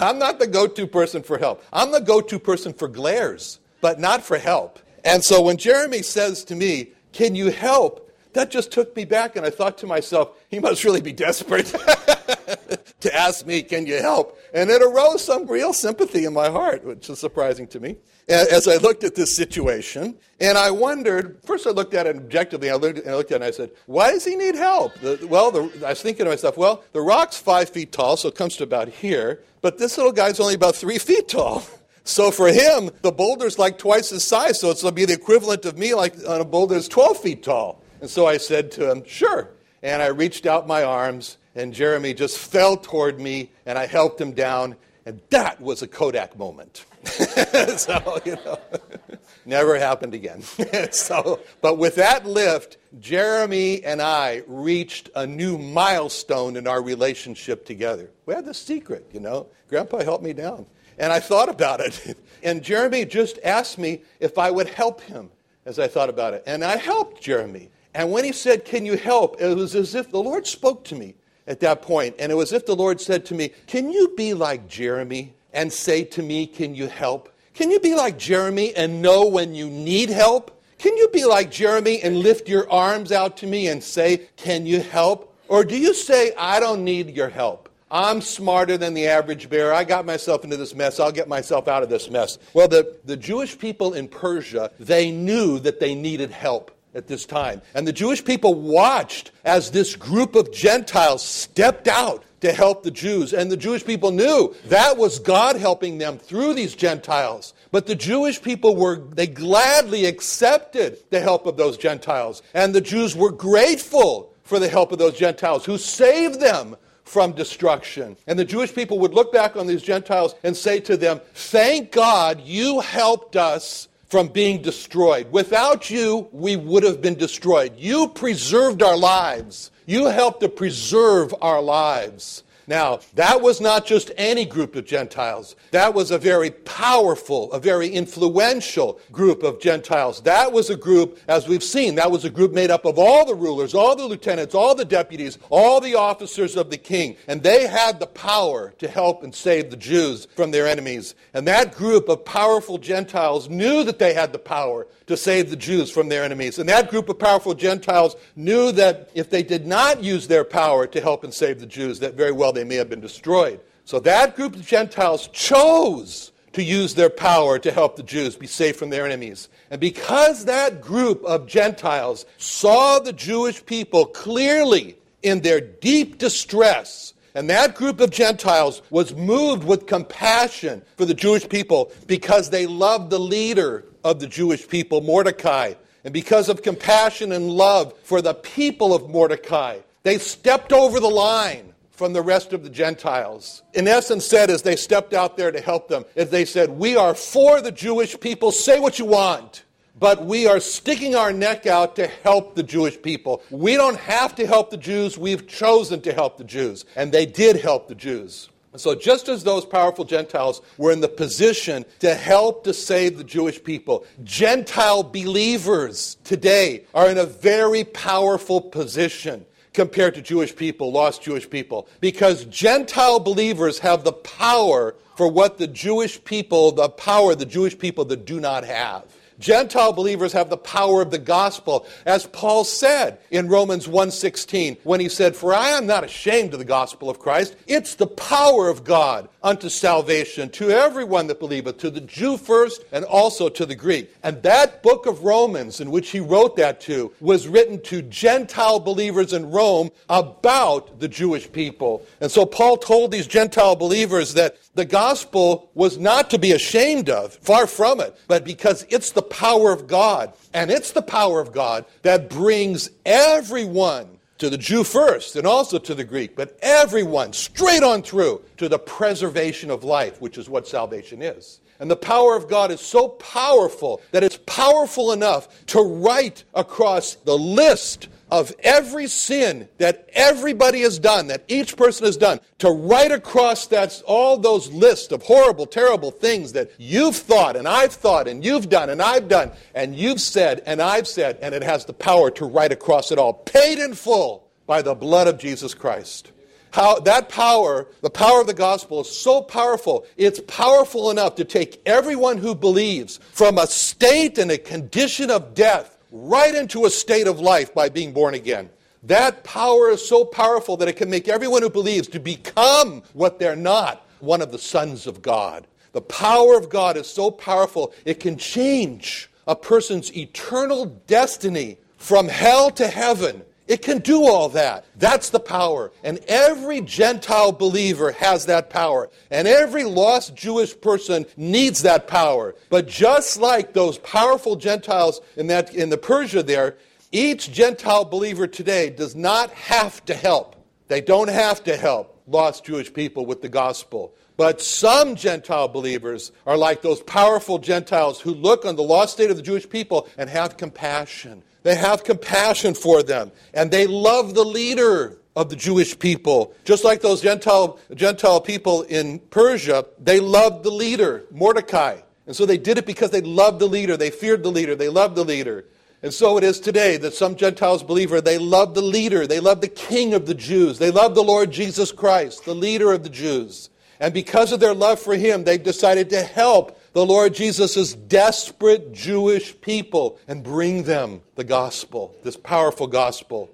I'm 0.01 0.19
not 0.19 0.39
the 0.39 0.47
go 0.47 0.67
to 0.67 0.87
person 0.87 1.23
for 1.23 1.39
help. 1.39 1.63
I'm 1.73 1.91
the 1.91 2.01
go 2.01 2.21
to 2.21 2.39
person 2.39 2.73
for 2.73 2.89
glares 2.89 3.59
but 3.85 4.01
not 4.01 4.25
for 4.25 4.39
help. 4.39 4.79
And 5.05 5.23
so 5.23 5.43
when 5.43 5.59
Jeremy 5.59 6.01
says 6.01 6.43
to 6.45 6.55
me, 6.55 6.93
Can 7.13 7.35
you 7.35 7.51
help? 7.51 8.11
That 8.33 8.51
just 8.51 8.73
took 8.73 8.97
me 8.97 9.05
back, 9.05 9.37
and 9.37 9.45
I 9.45 9.51
thought 9.51 9.77
to 9.79 9.87
myself, 9.87 10.39
He 10.49 10.59
must 10.59 10.85
really 10.85 11.03
be 11.03 11.13
desperate 11.13 11.67
to 13.05 13.15
ask 13.15 13.47
me, 13.47 13.63
Can 13.63 13.87
you 13.87 14.01
help? 14.03 14.39
And 14.53 14.71
it 14.71 14.83
arose 14.83 15.25
some 15.25 15.47
real 15.47 15.73
sympathy 15.73 16.25
in 16.25 16.33
my 16.33 16.51
heart, 16.51 16.85
which 16.85 17.09
is 17.09 17.19
surprising 17.19 17.67
to 17.69 17.81
me, 17.81 17.97
as 18.29 18.67
I 18.67 18.77
looked 18.77 19.05
at 19.05 19.15
this 19.15 19.37
situation. 19.37 20.17
And 20.41 20.59
I 20.59 20.71
wondered 20.71 21.39
first, 21.45 21.67
I 21.67 21.71
looked 21.71 21.95
at 21.95 22.07
it 22.07 22.17
objectively, 22.17 22.71
I 22.71 22.75
looked, 22.75 23.07
I 23.07 23.15
looked 23.15 23.31
at 23.31 23.37
it 23.37 23.45
and 23.45 23.45
I 23.45 23.51
said, 23.53 23.71
Why 23.87 24.11
does 24.11 24.25
he 24.25 24.37
need 24.37 24.57
help? 24.57 24.95
The, 25.01 25.27
well, 25.29 25.51
the, 25.51 25.87
I 25.87 25.91
was 25.91 26.03
thinking 26.03 26.25
to 26.25 26.31
myself, 26.31 26.57
Well, 26.57 26.83
the 26.93 27.01
rock's 27.01 27.39
five 27.39 27.71
feet 27.71 27.93
tall, 27.93 28.17
so 28.17 28.29
it 28.29 28.35
comes 28.35 28.57
to 28.57 28.65
about 28.65 28.89
here, 28.89 29.43
but 29.61 29.79
this 29.79 29.97
little 29.97 30.13
guy's 30.13 30.41
only 30.41 30.55
about 30.55 30.77
three 30.77 30.99
feet 30.99 31.29
tall. 31.29 31.63
So 32.07 32.31
for 32.31 32.49
him, 32.49 32.91
the 33.01 33.11
boulder's 33.11 33.59
like 33.59 33.79
twice 33.79 34.11
his 34.11 34.25
size, 34.25 34.61
so 34.61 34.75
to 34.75 34.93
be 34.93 35.07
the 35.07 35.15
equivalent 35.15 35.65
of 35.65 35.79
me 35.79 35.95
like 35.95 36.15
on 36.29 36.39
a 36.39 36.45
boulder 36.45 36.75
that's 36.75 36.87
12 36.87 37.17
feet 37.17 37.43
tall. 37.43 37.83
And 38.03 38.11
so 38.11 38.27
I 38.27 38.37
said 38.37 38.71
to 38.73 38.91
him, 38.91 39.05
sure. 39.07 39.49
And 39.83 40.03
I 40.03 40.09
reached 40.09 40.45
out 40.45 40.67
my 40.67 40.83
arms, 40.83 41.39
and 41.55 41.73
Jeremy 41.73 42.15
just 42.15 42.39
fell 42.39 42.77
toward 42.77 43.21
me, 43.21 43.51
and 43.67 43.79
I 43.79 43.87
helped 43.87 44.21
him 44.21 44.33
down. 44.33 44.77
And 45.07 45.21
that 45.31 45.61
was 45.61 45.83
a 45.83 45.87
Kodak 45.87 46.39
moment. 46.39 46.87
so, 47.05 48.21
you 48.25 48.37
know, 48.37 48.59
never 49.45 49.79
happened 49.79 50.15
again. 50.15 50.43
so, 50.91 51.41
but 51.61 51.77
with 51.77 51.97
that 51.97 52.27
lift, 52.27 52.79
Jeremy 52.99 53.85
and 53.85 54.01
I 54.01 54.43
reached 54.47 55.11
a 55.15 55.27
new 55.27 55.59
milestone 55.59 56.57
in 56.57 56.67
our 56.67 56.83
relationship 56.83 57.67
together. 57.67 58.11
We 58.25 58.35
had 58.35 58.47
the 58.47 58.55
secret, 58.55 59.11
you 59.13 59.21
know. 59.21 59.49
Grandpa 59.69 60.03
helped 60.03 60.25
me 60.25 60.33
down. 60.33 60.67
And 60.99 61.13
I 61.13 61.21
thought 61.21 61.49
about 61.49 61.81
it. 61.81 62.17
And 62.43 62.63
Jeremy 62.63 63.05
just 63.05 63.39
asked 63.43 63.79
me 63.79 64.03
if 64.21 64.39
I 64.39 64.51
would 64.51 64.69
help 64.69 65.01
him 65.01 65.31
as 65.67 65.79
I 65.79 65.89
thought 65.89 66.09
about 66.09 66.35
it. 66.35 66.43
And 66.47 66.63
I 66.63 66.77
helped 66.77 67.23
Jeremy. 67.23 67.71
And 67.95 68.11
when 68.11 68.25
he 68.25 68.33
said, 68.33 68.65
Can 68.65 68.85
you 68.85 68.97
help? 68.97 69.41
it 69.41 69.55
was 69.55 69.75
as 69.75 69.95
if 69.95 70.11
the 70.11 70.23
Lord 70.23 70.47
spoke 70.47 70.85
to 70.85 70.95
me 70.95 71.15
at 71.47 71.61
that 71.61 71.83
point. 71.83 72.17
And 72.19 72.33
it 72.33 72.35
was 72.35 72.53
as 72.53 72.61
if 72.61 72.67
the 72.67 72.77
Lord 72.77 73.01
said 73.01 73.25
to 73.27 73.35
me, 73.35 73.51
Can 73.67 73.91
you 73.91 74.15
be 74.17 74.35
like 74.35 74.69
Jeremy 74.69 75.35
and 75.53 75.73
say 75.73 76.05
to 76.05 76.23
me, 76.23 76.47
Can 76.47 76.75
you 76.75 76.89
help? 76.89 77.31
Can 77.55 77.71
you 77.71 77.81
be 77.81 77.95
like 77.95 78.19
Jeremy 78.19 78.75
and 78.75 79.01
know 79.01 79.27
when 79.27 79.55
you 79.55 79.69
need 79.69 80.11
help? 80.11 80.63
Can 80.79 80.97
you 80.97 81.09
be 81.09 81.25
like 81.25 81.51
Jeremy 81.51 82.03
and 82.03 82.19
lift 82.19 82.49
your 82.49 82.71
arms 82.71 83.13
out 83.13 83.37
to 83.39 83.47
me 83.47 83.69
and 83.69 83.83
say, 83.83 84.29
Can 84.37 84.67
you 84.67 84.81
help? 84.81 85.35
Or 85.49 85.65
do 85.65 85.77
you 85.77 85.95
say, 85.95 86.33
I 86.39 86.61
don't 86.61 86.85
need 86.85 87.11
your 87.15 87.29
help? 87.29 87.69
I'm 87.91 88.23
smarter 88.23 88.77
than 88.77 88.95
the 88.95 89.07
average 89.07 89.49
bear. 89.49 89.73
I 89.73 89.85
got 89.85 90.05
myself 90.05 90.43
into 90.43 90.57
this 90.57 90.75
mess. 90.75 90.99
I'll 90.99 91.13
get 91.13 91.29
myself 91.29 91.69
out 91.69 91.85
of 91.85 91.89
this 91.89 92.11
mess. 92.11 92.39
Well, 92.53 92.67
the, 92.67 92.97
the 93.05 93.17
Jewish 93.17 93.57
people 93.57 93.95
in 93.95 94.09
Persia, 94.09 94.73
they 94.81 95.13
knew 95.13 95.61
that 95.61 95.79
they 95.79 95.95
needed 95.95 96.33
help 96.33 96.74
at 96.95 97.07
this 97.07 97.27
time. 97.27 97.61
And 97.75 97.87
the 97.87 97.93
Jewish 97.93 98.25
people 98.25 98.55
watched 98.55 99.31
as 99.45 99.71
this 99.71 99.97
group 99.97 100.35
of 100.35 100.53
Gentiles 100.53 101.23
stepped 101.23 101.89
out 101.89 102.25
to 102.41 102.53
help 102.53 102.83
the 102.83 102.91
Jews. 102.91 103.33
And 103.33 103.51
the 103.51 103.57
Jewish 103.57 103.85
people 103.85 104.11
knew 104.11 104.55
that 104.67 104.97
was 104.97 105.19
God 105.19 105.57
helping 105.57 105.99
them 105.99 106.19
through 106.19 106.55
these 106.55 106.75
Gentiles. 106.75 107.55
But 107.73 107.87
the 107.87 107.95
Jewish 107.95 108.41
people 108.41 108.77
were, 108.77 108.97
they 108.97 109.27
gladly 109.27 110.05
accepted 110.05 110.99
the 111.11 111.21
help 111.21 111.47
of 111.47 111.57
those 111.57 111.77
Gentiles. 111.77 112.43
And 112.53 112.75
the 112.75 112.81
Jews 112.81 113.17
were 113.17 113.33
grateful 113.33 114.33
for 114.43 114.59
the 114.59 114.69
help 114.69 114.93
of 114.93 114.99
those 114.99 115.19
Gentiles 115.19 115.65
who 115.65 115.79
saved 115.79 116.39
them 116.39 116.77
from 117.05 117.33
destruction. 117.33 118.17
And 118.27 118.39
the 118.39 118.45
Jewish 118.45 118.75
people 118.75 118.99
would 119.01 119.15
look 119.15 119.33
back 119.33 119.57
on 119.57 119.67
these 119.67 119.83
Gentiles 119.83 120.35
and 120.43 120.57
say 120.57 120.81
to 120.81 120.97
them, 120.97 121.21
Thank 121.35 121.93
God 121.93 122.41
you 122.43 122.81
helped 122.81 123.37
us 123.37 123.89
from 124.15 124.29
being 124.29 124.63
destroyed. 124.63 125.27
Without 125.33 125.91
you, 125.91 126.29
we 126.31 126.55
would 126.55 126.85
have 126.85 127.03
been 127.03 127.17
destroyed. 127.17 127.73
You 127.77 128.07
preserved 128.07 128.81
our 128.81 128.97
lives. 128.97 129.73
You 129.87 130.07
helped 130.07 130.39
to 130.43 130.49
preserve 130.49 131.35
our 131.43 131.61
lives. 131.61 132.44
Now, 132.67 133.01
that 133.15 133.41
was 133.41 133.61
not 133.61 133.87
just 133.87 134.11
any 134.17 134.45
group 134.45 134.77
of 134.77 134.87
Gentiles. 134.87 135.57
That 135.71 135.95
was 135.95 136.11
a 136.11 136.19
very 136.19 136.51
powerful, 136.51 137.53
a 137.53 137.61
very 137.61 137.89
influential 137.89 139.01
group 139.13 139.43
of 139.43 139.61
Gentiles. 139.61 140.23
That 140.23 140.53
was 140.53 140.71
a 140.71 140.77
group, 140.77 141.19
as 141.29 141.47
we've 141.47 141.63
seen, 141.63 141.97
that 141.97 142.11
was 142.11 142.25
a 142.25 142.31
group 142.31 142.53
made 142.53 142.71
up 142.71 142.85
of 142.85 142.99
all 142.99 143.27
the 143.27 143.35
rulers, 143.35 143.75
all 143.75 143.95
the 143.95 144.07
lieutenants, 144.07 144.55
all 144.55 144.75
the 144.75 144.85
deputies, 144.85 145.39
all 145.51 145.81
the 145.81 145.95
officers 145.95 146.57
of 146.57 146.71
the 146.71 146.79
king. 146.79 147.17
And 147.29 147.43
they 147.43 147.67
had 147.67 148.01
the 148.01 148.07
power 148.07 148.73
to 148.79 148.89
help 148.89 149.23
and 149.23 149.35
save 149.35 149.71
the 149.71 149.77
Jews 149.77 150.27
from 150.35 150.51
their 150.51 150.67
enemies. 150.67 151.15
And 151.35 151.47
that 151.47 151.75
group 151.75 152.09
of 152.09 152.25
powerful 152.25 152.79
Gentiles 152.79 153.49
knew 153.49 153.85
that 153.85 153.99
they 153.99 154.15
had 154.15 154.33
the 154.33 154.39
power 154.39 154.87
to 155.07 155.17
save 155.17 155.51
the 155.51 155.57
Jews 155.57 155.91
from 155.91 156.09
their 156.09 156.25
enemies. 156.25 156.59
And 156.59 156.69
that 156.69 156.91
group 156.91 157.09
of 157.09 157.19
powerful 157.19 157.55
Gentiles 157.55 158.17
knew 158.37 158.73
that 158.73 159.11
if 159.15 159.29
they 159.29 159.43
did 159.43 159.67
not 159.67 160.03
use 160.03 160.27
their 160.27 160.45
power 160.45 160.87
to 160.87 161.01
help 161.01 161.25
and 161.25 161.35
save 161.35 161.61
the 161.61 161.67
Jews, 161.67 161.99
that 162.01 162.15
very 162.15 162.33
well 162.33 162.54
they 162.55 162.65
may 162.65 162.77
have 162.77 162.89
been 162.89 163.01
destroyed. 163.01 163.61
So 163.85 164.01
that 164.01 164.37
group 164.37 164.57
of 164.57 164.67
Gentiles 164.67 165.29
chose 165.29 166.33
to 166.55 166.63
use 166.63 166.95
their 166.95 167.11
power 167.11 167.59
to 167.59 167.71
help 167.71 167.97
the 167.97 168.03
Jews 168.03 168.37
be 168.37 168.47
safe 168.47 168.77
from 168.77 168.91
their 168.91 169.05
enemies. 169.05 169.49
And 169.71 169.81
because 169.81 170.45
that 170.45 170.81
group 170.81 171.23
of 171.25 171.47
Gentiles 171.47 172.25
saw 172.39 172.99
the 172.99 173.13
Jewish 173.13 173.65
people 173.67 174.07
clearly 174.07 174.97
in 175.23 175.41
their 175.41 175.61
deep 175.61 176.19
distress, 176.19 177.13
and 177.35 177.51
that 177.51 177.75
group 177.75 178.01
of 178.01 178.11
Gentiles 178.11 178.83
was 178.91 179.15
moved 179.15 179.65
with 179.65 179.87
compassion 179.87 180.83
for 180.97 181.05
the 181.05 181.15
Jewish 181.15 181.49
people 181.49 181.91
because 182.07 182.51
they 182.51 182.67
loved 182.67 183.11
the 183.11 183.19
leader 183.19 183.85
of 184.05 184.21
the 184.21 184.29
Jewish 184.29 184.69
people, 184.69 185.01
Mordecai. 185.01 185.75
And 186.05 186.15
because 186.15 186.49
of 186.49 186.63
compassion 186.63 187.33
and 187.33 187.51
love 187.51 187.99
for 188.05 188.23
the 188.23 188.35
people 188.35 188.95
of 188.95 189.11
Mordecai, 189.11 189.79
they 190.05 190.19
stepped 190.19 190.73
over 190.73 191.01
the 191.01 191.09
line 191.09 191.74
from 191.95 192.13
the 192.13 192.23
rest 192.23 192.53
of 192.53 192.63
the 192.63 192.71
Gentiles. 192.71 193.63
In 193.73 193.87
essence, 193.87 194.27
said 194.27 194.51
as 194.51 194.63
they 194.63 194.77
stepped 194.77 195.15
out 195.15 195.37
there 195.37 195.53
to 195.53 195.61
help 195.61 195.89
them, 195.89 196.05
as 196.17 196.31
they 196.31 196.45
said, 196.45 196.71
We 196.71 196.97
are 196.97 197.15
for 197.15 197.61
the 197.61 197.73
Jewish 197.73 198.19
people, 198.19 198.51
say 198.53 198.81
what 198.81 198.99
you 198.99 199.05
want. 199.05 199.65
But 199.97 200.27
we 200.27 200.49
are 200.49 200.59
sticking 200.59 201.15
our 201.15 201.33
neck 201.33 201.67
out 201.67 201.95
to 201.97 202.09
help 202.09 202.57
the 202.57 202.65
Jewish 202.65 203.01
people. 203.01 203.43
We 203.51 203.77
don't 203.77 203.97
have 203.97 204.35
to 204.35 204.47
help 204.47 204.71
the 204.71 204.77
Jews, 204.77 205.17
we've 205.17 205.47
chosen 205.47 206.01
to 206.01 206.13
help 206.13 206.37
the 206.37 206.45
Jews. 206.45 206.85
And 206.97 207.13
they 207.13 207.27
did 207.27 207.61
help 207.61 207.87
the 207.87 207.95
Jews. 207.95 208.49
So, 208.77 208.97
just 208.97 209.29
as 209.29 209.45
those 209.45 209.65
powerful 209.65 210.05
Gentiles 210.05 210.61
were 210.79 210.91
in 210.91 211.01
the 211.01 211.09
position 211.09 211.85
to 212.01 212.13
help 212.13 212.65
to 212.65 212.75
save 212.75 213.19
the 213.19 213.23
Jewish 213.23 213.63
people, 213.63 214.05
Gentile 214.25 215.05
believers 215.05 216.17
today 216.25 216.85
are 216.93 217.09
in 217.09 217.19
a 217.19 217.25
very 217.25 217.85
powerful 217.85 218.61
position 218.61 219.47
compared 219.75 220.15
to 220.15 220.23
Jewish 220.23 220.57
people, 220.57 220.91
lost 220.91 221.23
Jewish 221.23 221.51
people, 221.51 221.89
because 222.01 222.47
Gentile 222.47 223.21
believers 223.21 223.81
have 223.81 224.05
the 224.05 224.13
power 224.13 224.95
for 225.17 225.29
what 225.29 225.59
the 225.59 225.67
Jewish 225.67 226.23
people, 226.25 226.73
the 226.73 226.89
power 226.89 227.35
the 227.35 227.45
Jewish 227.45 227.79
people 227.79 228.05
that 228.07 228.25
do 228.25 228.41
not 228.41 228.65
have. 228.65 229.05
Gentile 229.39 229.93
believers 229.93 230.33
have 230.33 230.51
the 230.51 230.57
power 230.57 231.03
of 231.03 231.11
the 231.11 231.19
gospel, 231.19 231.87
as 232.07 232.27
Paul 232.27 232.65
said 232.65 233.19
in 233.31 233.49
Romans 233.49 233.89
1:16 233.89 234.77
when 234.85 235.01
he 235.01 235.09
said, 235.09 235.37
"For 235.37 235.55
I 235.55 235.71
am 235.71 235.87
not 235.87 236.05
ashamed 236.05 236.53
of 236.53 236.59
the 236.59 236.65
gospel 236.65 237.11
of 237.11 237.19
Christ; 237.19 237.55
it's 237.67 237.95
the 237.95 238.07
power 238.07 238.69
of 238.69 238.85
God 238.85 239.29
unto 239.43 239.69
salvation 239.69 240.49
to 240.51 240.71
everyone 240.71 241.27
that 241.27 241.41
believeth, 241.41 241.79
to 241.79 241.91
the 241.91 242.01
Jew 242.01 242.37
first 242.37 242.83
and 242.93 243.05
also 243.05 243.49
to 243.49 243.67
the 243.67 243.75
Greek." 243.75 244.13
And 244.23 244.43
that 244.43 244.83
book 244.83 245.07
of 245.07 245.25
Romans 245.25 245.81
in 245.81 245.91
which 245.91 246.11
he 246.11 246.21
wrote 246.21 246.57
that 246.57 246.81
to 246.83 247.13
was 247.21 247.49
written 247.49 247.81
to 247.83 248.03
Gentile 248.03 248.81
believers 248.81 249.33
in 249.33 249.51
Rome 249.51 249.91
about 250.09 251.01
the 251.01 251.09
Jewish 251.09 251.51
people. 251.51 252.03
And 252.21 252.31
so 252.31 252.47
Paul 252.47 252.77
told 252.77 253.11
these 253.11 253.27
Gentile 253.27 253.77
believers 253.77 254.35
that 254.35 254.57
the 254.75 254.85
gospel 254.85 255.71
was 255.75 255.99
not 255.99 256.31
to 256.31 256.39
be 256.39 256.53
ashamed 256.53 257.09
of, 257.09 257.39
far 257.43 257.67
from 257.67 258.01
it, 258.01 258.17
but 258.27 258.45
because 258.45 258.87
it's 258.89 259.11
the 259.11 259.23
power 259.35 259.73
of 259.73 259.89
God. 259.89 260.33
And 260.55 260.71
it's 260.71 260.93
the 260.93 261.03
power 261.03 261.41
of 261.41 261.53
God 261.53 261.85
that 262.03 262.31
brings 262.31 262.91
everyone 263.05 264.19
to 264.39 264.49
the 264.49 264.59
Jew 264.59 264.85
first 264.85 265.35
and 265.37 265.47
also 265.47 265.79
to 265.79 265.95
the 265.95 266.05
Greek, 266.05 266.37
but 266.37 266.57
everyone 266.63 267.33
straight 267.33 267.83
on 267.83 268.03
through 268.03 268.43
to 268.59 268.69
the 268.69 268.79
preservation 268.79 269.71
of 269.71 269.83
life, 269.83 270.21
which 270.21 270.39
is 270.39 270.49
what 270.49 270.69
salvation 270.69 271.21
is. 271.21 271.61
And 271.81 271.91
the 271.91 271.97
power 271.97 272.37
of 272.37 272.49
God 272.49 272.71
is 272.71 272.81
so 272.81 273.09
powerful 273.09 274.01
that 274.13 274.23
it's 274.23 274.39
powerful 274.47 275.13
enough 275.13 275.67
to 275.67 275.81
write 275.81 276.45
across 276.55 277.17
the 277.17 277.37
list 277.37 278.09
of 278.31 278.53
every 278.61 279.07
sin 279.07 279.69
that 279.79 280.09
everybody 280.13 280.81
has 280.81 280.99
done, 280.99 281.29
that 281.29 281.45
each 281.49 281.77
person 281.77 282.07
has 282.07 282.17
done, 282.17 282.41
to 282.59 282.71
write 282.71 283.13
across 283.13 283.67
that 283.69 284.03
all 284.07 284.37
those 284.37 284.73
lists 284.73 285.13
of 285.13 285.23
horrible, 285.23 285.67
terrible 285.67 286.11
things 286.11 286.53
that 286.53 286.71
you've 286.79 287.17
thought 287.17 287.57
and 287.57 287.69
I've 287.69 287.93
thought 287.93 288.29
and 288.29 288.45
you've 288.45 288.69
done 288.69 288.91
and 288.91 289.01
I've 289.03 289.29
done 289.29 289.53
and 289.75 289.95
you've 289.95 290.21
said 290.21 290.63
and 290.67 290.81
I've 290.81 291.07
said, 291.07 291.39
and 291.43 291.55
it 291.55 291.63
has 291.63 291.85
the 291.85 291.93
power 291.93 292.31
to 292.33 292.45
write 292.47 292.73
across 292.73 293.13
it 293.13 293.19
all, 293.19 293.33
paid 293.33 293.79
in 293.79 293.95
full 293.95 294.49
by 294.67 294.83
the 294.83 294.95
blood 294.95 295.27
of 295.27 295.39
Jesus 295.39 295.75
Christ. 295.75 296.33
How 296.71 296.99
that 297.01 297.29
power, 297.29 297.87
the 298.01 298.11
power 298.11 298.41
of 298.41 298.49
the 298.49 298.55
gospel, 298.55 299.03
is 299.03 299.09
so 299.09 299.43
powerful. 299.43 300.07
It's 300.17 300.41
powerful 300.41 301.13
enough 301.13 301.37
to 301.37 301.45
take 301.45 301.81
everyone 301.87 302.39
who 302.39 302.57
believes 302.57 303.21
from 303.31 303.59
a 303.59 303.67
state 303.69 304.39
and 304.39 304.51
a 304.51 304.59
condition 304.59 305.31
of 305.31 305.55
death 305.55 305.94
right 306.15 306.55
into 306.55 306.85
a 306.85 306.91
state 306.91 307.27
of 307.27 307.41
life 307.41 307.75
by 307.75 307.89
being 307.89 308.13
born 308.13 308.35
again. 308.35 308.71
That 309.03 309.43
power 309.43 309.91
is 309.91 310.07
so 310.07 310.25
powerful 310.25 310.77
that 310.77 310.87
it 310.87 310.97
can 310.97 311.11
make 311.11 311.29
everyone 311.29 311.61
who 311.61 311.69
believes 311.69 312.07
to 312.09 312.21
become 312.21 313.03
what 313.15 313.41
they're 313.41 313.57
not, 313.57 314.07
one 314.21 314.41
of 314.41 314.53
the 314.53 314.59
sons 314.59 315.09
of 315.09 315.21
God. 315.21 315.67
The 315.91 316.01
power 316.01 316.57
of 316.57 316.71
God 316.71 316.97
is 316.97 317.09
so 317.09 317.33
powerful, 317.33 317.93
it 318.05 318.21
can 318.21 318.39
change 318.39 319.29
a 319.49 319.57
person's 319.57 320.17
eternal 320.17 320.87
destiny 320.87 321.79
from 321.99 322.29
hell 322.29 322.71
to 322.71 322.87
heaven 322.87 323.43
it 323.67 323.81
can 323.81 323.99
do 323.99 324.25
all 324.25 324.51
that. 324.51 324.85
That's 324.97 325.31
the 325.31 325.41
power. 325.41 325.91
And 326.03 326.19
every 326.29 326.81
Gentile 326.83 327.53
believer 327.53 328.13
has 328.13 328.47
that 328.47 328.69
power. 328.69 329.09
And 329.31 329.49
every 329.49 329.85
lost 329.85 330.35
Jewish 330.35 330.79
person 330.79 331.25
needs 331.37 331.83
that 331.83 332.07
power. 332.07 332.55
But 332.69 332.87
just 332.87 333.41
like 333.41 333.73
those 333.73 333.99
powerful 333.99 334.57
Gentiles 334.57 335.21
in, 335.37 335.47
that, 335.47 335.75
in 335.75 335.89
the 335.89 335.97
Persia 335.97 336.43
there, 336.43 336.77
each 337.11 337.53
Gentile 337.53 338.05
believer 338.05 338.47
today 338.47 338.91
does 338.91 339.15
not 339.15 339.51
have 339.53 340.05
to 340.07 340.15
help. 340.15 340.57
They 340.89 341.01
don't 341.01 341.31
have 341.31 341.65
to 341.65 341.77
help 341.77 342.15
lost 342.27 342.65
Jewish 342.65 342.93
people 342.93 343.27
with 343.27 343.43
the 343.43 343.49
gospel. 343.49 344.15
But 344.37 344.61
some 344.61 345.17
Gentile 345.17 345.69
believers 345.69 346.33
are 346.47 346.57
like 346.57 346.83
those 346.83 347.03
powerful 347.03 347.59
Gentiles 347.59 348.21
who 348.21 348.35
look 348.35 348.65
on 348.65 348.77
the 348.77 348.83
lost 348.83 349.13
state 349.13 349.31
of 349.31 349.37
the 349.37 349.43
Jewish 349.43 349.69
people 349.69 350.09
and 350.19 350.29
have 350.29 350.57
compassion 350.57 351.43
they 351.65 351.75
have 351.75 352.05
compassion 352.05 352.75
for 352.75 353.03
them, 353.03 353.33
and 353.55 353.71
they 353.71 353.87
love 353.87 354.35
the 354.35 354.45
leader 354.45 355.19
of 355.35 355.49
the 355.49 355.57
Jewish 355.57 355.99
people. 355.99 356.55
Just 356.65 356.85
like 356.85 357.01
those 357.01 357.23
Gentile, 357.23 357.79
Gentile 357.95 358.41
people 358.41 358.83
in 358.83 359.19
Persia, 359.19 359.87
they 359.99 360.21
loved 360.21 360.63
the 360.63 360.71
leader, 360.71 361.25
Mordecai. 361.31 361.97
And 362.27 362.37
so 362.37 362.47
they 362.47 362.59
did 362.59 362.79
it 362.79 362.87
because 362.87 363.11
they 363.11 363.23
loved 363.23 363.59
the 363.59 363.67
leader, 363.67 363.97
they 363.97 364.11
feared 364.11 364.43
the 364.43 364.53
leader, 364.53 364.77
they 364.77 364.91
loved 364.91 365.17
the 365.17 365.25
leader. 365.25 365.65
And 366.03 366.13
so 366.13 366.37
it 366.37 366.45
is 366.45 366.61
today 366.61 366.99
that 366.99 367.15
some 367.15 367.35
Gentiles 367.35 367.83
believe 367.83 368.11
they 368.25 368.37
love 368.37 368.75
the 368.75 368.83
leader, 368.83 369.27
they 369.27 369.41
love 369.41 369.63
the 369.63 369.69
king 369.69 370.13
of 370.13 370.27
the 370.27 370.35
Jews, 370.35 370.79
they 370.79 370.91
love 370.91 371.15
the 371.15 371.25
Lord 371.25 371.51
Jesus 371.51 371.93
Christ, 371.93 372.45
the 372.45 372.55
leader 372.55 372.93
of 372.93 373.03
the 373.03 373.09
Jews. 373.09 373.71
And 374.05 374.13
because 374.13 374.53
of 374.53 374.61
their 374.61 374.75
love 374.75 375.01
for 375.01 375.17
him, 375.17 375.45
they've 375.45 375.63
decided 375.63 376.11
to 376.11 376.23
help 376.23 376.79
the 376.93 377.07
Lord 377.07 377.33
Jesus' 377.33 377.95
desperate 377.95 378.93
Jewish 378.93 379.59
people 379.63 380.19
and 380.29 380.45
bring 380.45 380.83
them 380.83 381.23
the 381.37 381.45
gospel, 381.45 382.15
this 382.23 382.37
powerful 382.37 382.87
gospel. 382.87 383.49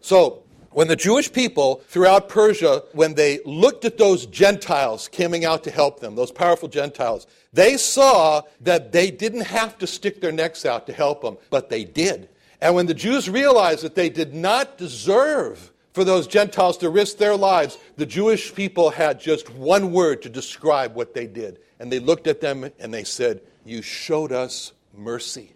So, 0.00 0.44
when 0.70 0.86
the 0.86 0.94
Jewish 0.94 1.32
people 1.32 1.82
throughout 1.88 2.28
Persia, 2.28 2.84
when 2.92 3.14
they 3.14 3.40
looked 3.44 3.84
at 3.84 3.98
those 3.98 4.26
Gentiles 4.26 5.08
coming 5.08 5.44
out 5.44 5.64
to 5.64 5.72
help 5.72 5.98
them, 5.98 6.14
those 6.14 6.30
powerful 6.30 6.68
Gentiles, 6.68 7.26
they 7.52 7.76
saw 7.76 8.42
that 8.60 8.92
they 8.92 9.10
didn't 9.10 9.46
have 9.46 9.76
to 9.78 9.88
stick 9.88 10.20
their 10.20 10.30
necks 10.30 10.64
out 10.64 10.86
to 10.86 10.92
help 10.92 11.22
them, 11.22 11.36
but 11.50 11.68
they 11.68 11.82
did. 11.82 12.28
And 12.60 12.76
when 12.76 12.86
the 12.86 12.94
Jews 12.94 13.28
realized 13.28 13.82
that 13.82 13.96
they 13.96 14.08
did 14.08 14.34
not 14.34 14.78
deserve 14.78 15.72
for 15.96 16.04
those 16.04 16.26
Gentiles 16.26 16.76
to 16.76 16.90
risk 16.90 17.16
their 17.16 17.36
lives, 17.36 17.78
the 17.96 18.04
Jewish 18.04 18.54
people 18.54 18.90
had 18.90 19.18
just 19.18 19.48
one 19.48 19.92
word 19.92 20.20
to 20.22 20.28
describe 20.28 20.94
what 20.94 21.14
they 21.14 21.26
did. 21.26 21.58
And 21.80 21.90
they 21.90 22.00
looked 22.00 22.26
at 22.26 22.42
them 22.42 22.70
and 22.78 22.92
they 22.92 23.02
said, 23.02 23.40
You 23.64 23.80
showed 23.80 24.30
us 24.30 24.74
mercy. 24.94 25.54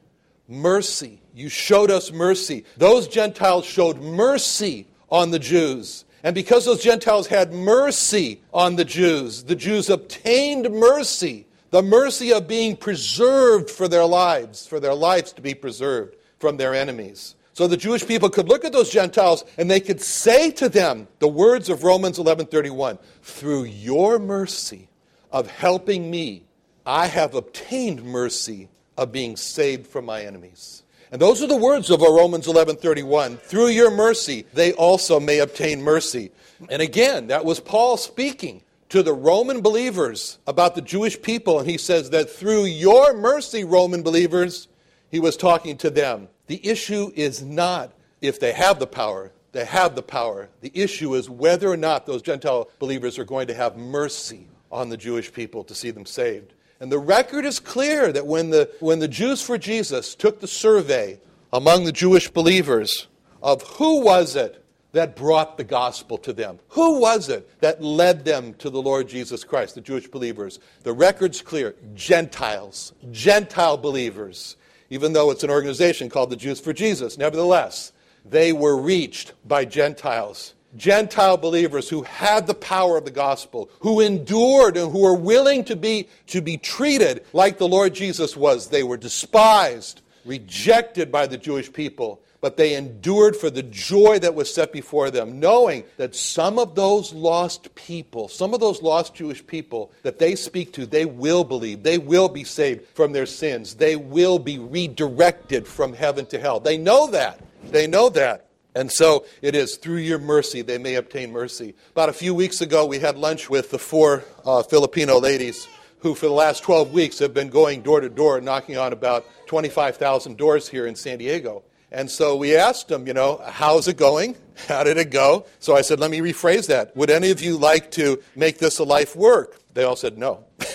Mercy. 0.49 1.20
You 1.35 1.50
showed 1.50 1.90
us 1.90 2.11
mercy. 2.11 2.64
Those 2.78 3.06
Gentiles 3.06 3.66
showed 3.66 4.00
mercy 4.00 4.87
on 5.11 5.30
the 5.30 5.38
Jews. 5.38 6.06
And 6.23 6.35
because 6.35 6.64
those 6.64 6.82
Gentiles 6.82 7.26
had 7.26 7.52
mercy 7.52 8.40
on 8.50 8.76
the 8.76 8.85
Jews, 8.87 9.42
the 9.42 9.54
Jews 9.54 9.90
obtained 9.90 10.70
mercy, 10.70 11.47
the 11.68 11.82
mercy 11.82 12.32
of 12.32 12.49
being 12.49 12.78
preserved 12.78 13.68
for 13.68 13.88
their 13.88 14.06
lives, 14.06 14.66
for 14.66 14.80
their 14.80 14.94
lives 14.94 15.35
to 15.35 15.42
be 15.42 15.52
preserved 15.52 16.16
from 16.38 16.56
their 16.56 16.75
enemies. 16.75 17.35
So 17.52 17.66
the 17.66 17.76
Jewish 17.76 18.07
people 18.07 18.30
could 18.30 18.49
look 18.49 18.64
at 18.64 18.73
those 18.73 18.90
Gentiles 18.90 19.45
and 19.59 19.71
they 19.71 19.80
could 19.80 20.00
say 20.00 20.50
to 20.52 20.69
them 20.69 21.09
the 21.19 21.28
words 21.28 21.69
of 21.69 21.83
Romans 21.85 22.19
11:31, 22.19 22.99
"Through 23.23 23.64
your 23.64 24.19
mercy 24.19 24.88
of 25.33 25.49
helping 25.49 26.11
me, 26.11 26.45
I 26.87 27.07
have 27.07 27.35
obtained 27.35 28.04
mercy 28.04 28.69
of 28.97 29.12
being 29.12 29.37
saved 29.37 29.87
from 29.87 30.04
my 30.04 30.23
enemies." 30.23 30.83
And 31.12 31.21
those 31.21 31.42
are 31.42 31.49
the 31.49 31.57
words 31.57 31.90
of 31.90 32.00
Romans 32.02 32.47
11:31. 32.47 33.38
Through 33.38 33.69
your 33.69 33.90
mercy, 33.90 34.47
they 34.54 34.73
also 34.73 35.19
may 35.19 35.40
obtain 35.40 35.83
mercy. 35.83 36.30
And 36.69 36.80
again, 36.80 37.26
that 37.26 37.45
was 37.45 37.59
Paul 37.59 37.97
speaking 37.97 38.62
to 38.90 39.02
the 39.02 39.12
Roman 39.12 39.61
believers 39.61 40.38
about 40.47 40.75
the 40.75 40.83
Jewish 40.83 41.21
people. 41.21 41.59
And 41.59 41.69
he 41.69 41.78
says 41.78 42.11
that 42.11 42.30
through 42.30 42.64
your 42.64 43.12
mercy, 43.12 43.64
Roman 43.64 44.02
believers, 44.02 44.69
he 45.11 45.19
was 45.19 45.37
talking 45.37 45.76
to 45.78 45.90
them. 45.90 46.28
The 46.50 46.66
issue 46.66 47.12
is 47.14 47.45
not 47.45 47.92
if 48.21 48.40
they 48.40 48.50
have 48.50 48.80
the 48.80 48.87
power, 48.88 49.30
they 49.52 49.64
have 49.64 49.95
the 49.95 50.02
power. 50.02 50.49
The 50.62 50.73
issue 50.75 51.14
is 51.14 51.30
whether 51.30 51.69
or 51.69 51.76
not 51.76 52.07
those 52.07 52.23
Gentile 52.23 52.69
believers 52.80 53.21
are 53.21 53.25
going 53.25 53.47
to 53.47 53.54
have 53.54 53.76
mercy 53.76 54.49
on 54.73 54.88
the 54.88 54.97
Jewish 54.97 55.33
people 55.33 55.62
to 55.62 55.76
see 55.76 55.92
them 55.92 56.04
saved. 56.04 56.54
And 56.80 56.90
the 56.90 56.99
record 56.99 57.45
is 57.45 57.61
clear 57.61 58.11
that 58.11 58.26
when 58.26 58.50
the, 58.50 58.69
when 58.80 58.99
the 58.99 59.07
Jews 59.07 59.40
for 59.40 59.59
Jesus 59.59 60.16
took 60.16 60.40
the 60.40 60.49
survey 60.49 61.21
among 61.52 61.85
the 61.85 61.92
Jewish 61.92 62.28
believers 62.28 63.07
of 63.45 63.62
who 63.62 64.00
was 64.00 64.35
it 64.35 64.64
that 64.90 65.14
brought 65.14 65.57
the 65.57 65.62
gospel 65.62 66.19
to 66.19 66.33
them, 66.33 66.59
who 66.71 66.99
was 66.99 67.28
it 67.28 67.61
that 67.61 67.80
led 67.80 68.25
them 68.25 68.54
to 68.54 68.71
the 68.71 68.83
Lord 68.83 69.09
Jesus 69.09 69.45
Christ, 69.45 69.76
the 69.76 69.80
Jewish 69.80 70.09
believers, 70.09 70.59
the 70.83 70.92
record's 70.92 71.42
clear 71.42 71.76
Gentiles, 71.95 72.92
Gentile 73.12 73.76
believers, 73.76 74.57
even 74.90 75.12
though 75.12 75.30
it's 75.30 75.44
an 75.44 75.50
organization 75.50 76.09
called 76.09 76.30
the 76.30 76.37
Jews 76.37 76.61
for 76.61 76.73
Jesus. 76.73 77.16
Nevertheless, 77.16 77.92
they 78.25 78.52
were 78.52 78.76
reached 78.76 79.32
by 79.47 79.64
Gentiles. 79.64 80.54
Gentile 80.76 81.37
believers 81.37 81.88
who 81.88 82.02
had 82.02 82.47
the 82.47 82.54
power 82.54 82.97
of 82.97 83.04
the 83.04 83.11
gospel, 83.11 83.70
who 83.80 84.00
endured 84.00 84.76
and 84.76 84.92
who 84.92 85.00
were 85.00 85.14
willing 85.14 85.64
to 85.64 85.75
be, 85.75 86.09
to 86.28 86.40
be 86.40 86.56
treated 86.56 87.25
like 87.32 87.59
the 87.59 87.66
Lord 87.66 87.94
Jesus 87.94 88.37
was. 88.37 88.68
They 88.68 88.82
were 88.82 88.97
despised, 88.97 90.02
rejected 90.25 91.11
by 91.11 91.26
the 91.26 91.38
Jewish 91.38 91.73
people, 91.73 92.20
but 92.40 92.56
they 92.56 92.75
endured 92.75 93.37
for 93.37 93.50
the 93.50 93.62
joy 93.62 94.18
that 94.18 94.35
was 94.35 94.52
set 94.52 94.73
before 94.73 95.11
them, 95.11 95.40
knowing 95.40 95.85
that 95.97 96.14
some 96.14 96.59
of 96.59 96.75
those 96.75 97.12
lost 97.12 97.75
people, 97.75 98.28
some 98.28 98.54
of 98.54 98.61
those 98.61 98.82
lost 98.82 99.14
Jewish 99.14 99.47
people 99.47 99.92
that 100.02 100.18
they 100.18 100.35
speak 100.35 100.73
to, 100.75 100.87
they 100.87 101.04
will 101.04 101.44
believe. 101.44 101.82
They 101.82 101.99
will 101.99 102.28
be 102.28 102.44
saved 102.44 102.87
from 102.94 103.12
their 103.12 103.26
sins. 103.26 103.75
They 103.75 103.97
will 103.97 104.38
be 104.38 104.59
redirected 104.59 105.66
from 105.66 105.92
heaven 105.92 106.26
to 106.26 106.40
hell. 106.40 106.61
They 106.61 106.78
know 106.78 107.09
that. 107.09 107.40
They 107.64 107.87
know 107.87 108.09
that. 108.11 108.47
And 108.75 108.90
so 108.90 109.26
it 109.42 109.54
is 109.54 109.76
through 109.76 109.97
your 109.97 110.18
mercy 110.18 110.62
they 110.62 110.78
may 110.78 110.94
obtain 110.94 111.32
mercy. 111.32 111.75
About 111.90 112.09
a 112.09 112.12
few 112.12 112.35
weeks 112.35 112.61
ago, 112.61 112.87
we 112.87 113.00
had 113.00 113.18
lunch 113.18 113.50
with 113.50 113.70
the 113.70 113.78
four 113.78 114.25
uh, 114.44 114.62
Filipino 114.62 115.18
ladies 115.18 115.66
who, 116.00 116.14
for 116.14 116.26
the 116.26 116.32
last 116.32 116.62
12 116.62 116.92
weeks, 116.92 117.18
have 117.18 117.35
been 117.35 117.50
going 117.50 117.82
door 117.82 118.00
to 118.00 118.09
door, 118.09 118.40
knocking 118.40 118.78
on 118.78 118.92
about 118.92 119.26
25,000 119.47 120.37
doors 120.37 120.68
here 120.68 120.87
in 120.87 120.94
San 120.94 121.18
Diego. 121.18 121.62
And 121.92 122.11
so 122.11 122.37
we 122.37 122.54
asked 122.56 122.88
them, 122.88 123.06
you 123.06 123.14
know, 123.14 123.40
how's 123.44 123.88
it 123.88 123.97
going? 123.97 124.37
How 124.68 124.85
did 124.85 124.97
it 124.97 125.11
go? 125.11 125.47
So 125.59 125.75
I 125.75 125.80
said, 125.80 125.99
let 125.99 126.11
me 126.11 126.20
rephrase 126.20 126.66
that. 126.68 126.94
Would 126.97 127.11
any 127.11 127.30
of 127.30 127.40
you 127.40 127.56
like 127.56 127.90
to 127.92 128.23
make 128.37 128.59
this 128.59 128.78
a 128.78 128.85
life 128.85 129.16
work? 129.16 129.61
They 129.73 129.85
all 129.85 129.97
said 129.97 130.18
no. 130.18 130.44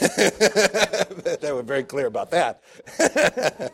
they 1.42 1.52
were 1.52 1.64
very 1.64 1.84
clear 1.84 2.08
about 2.08 2.32
that. 2.32 2.62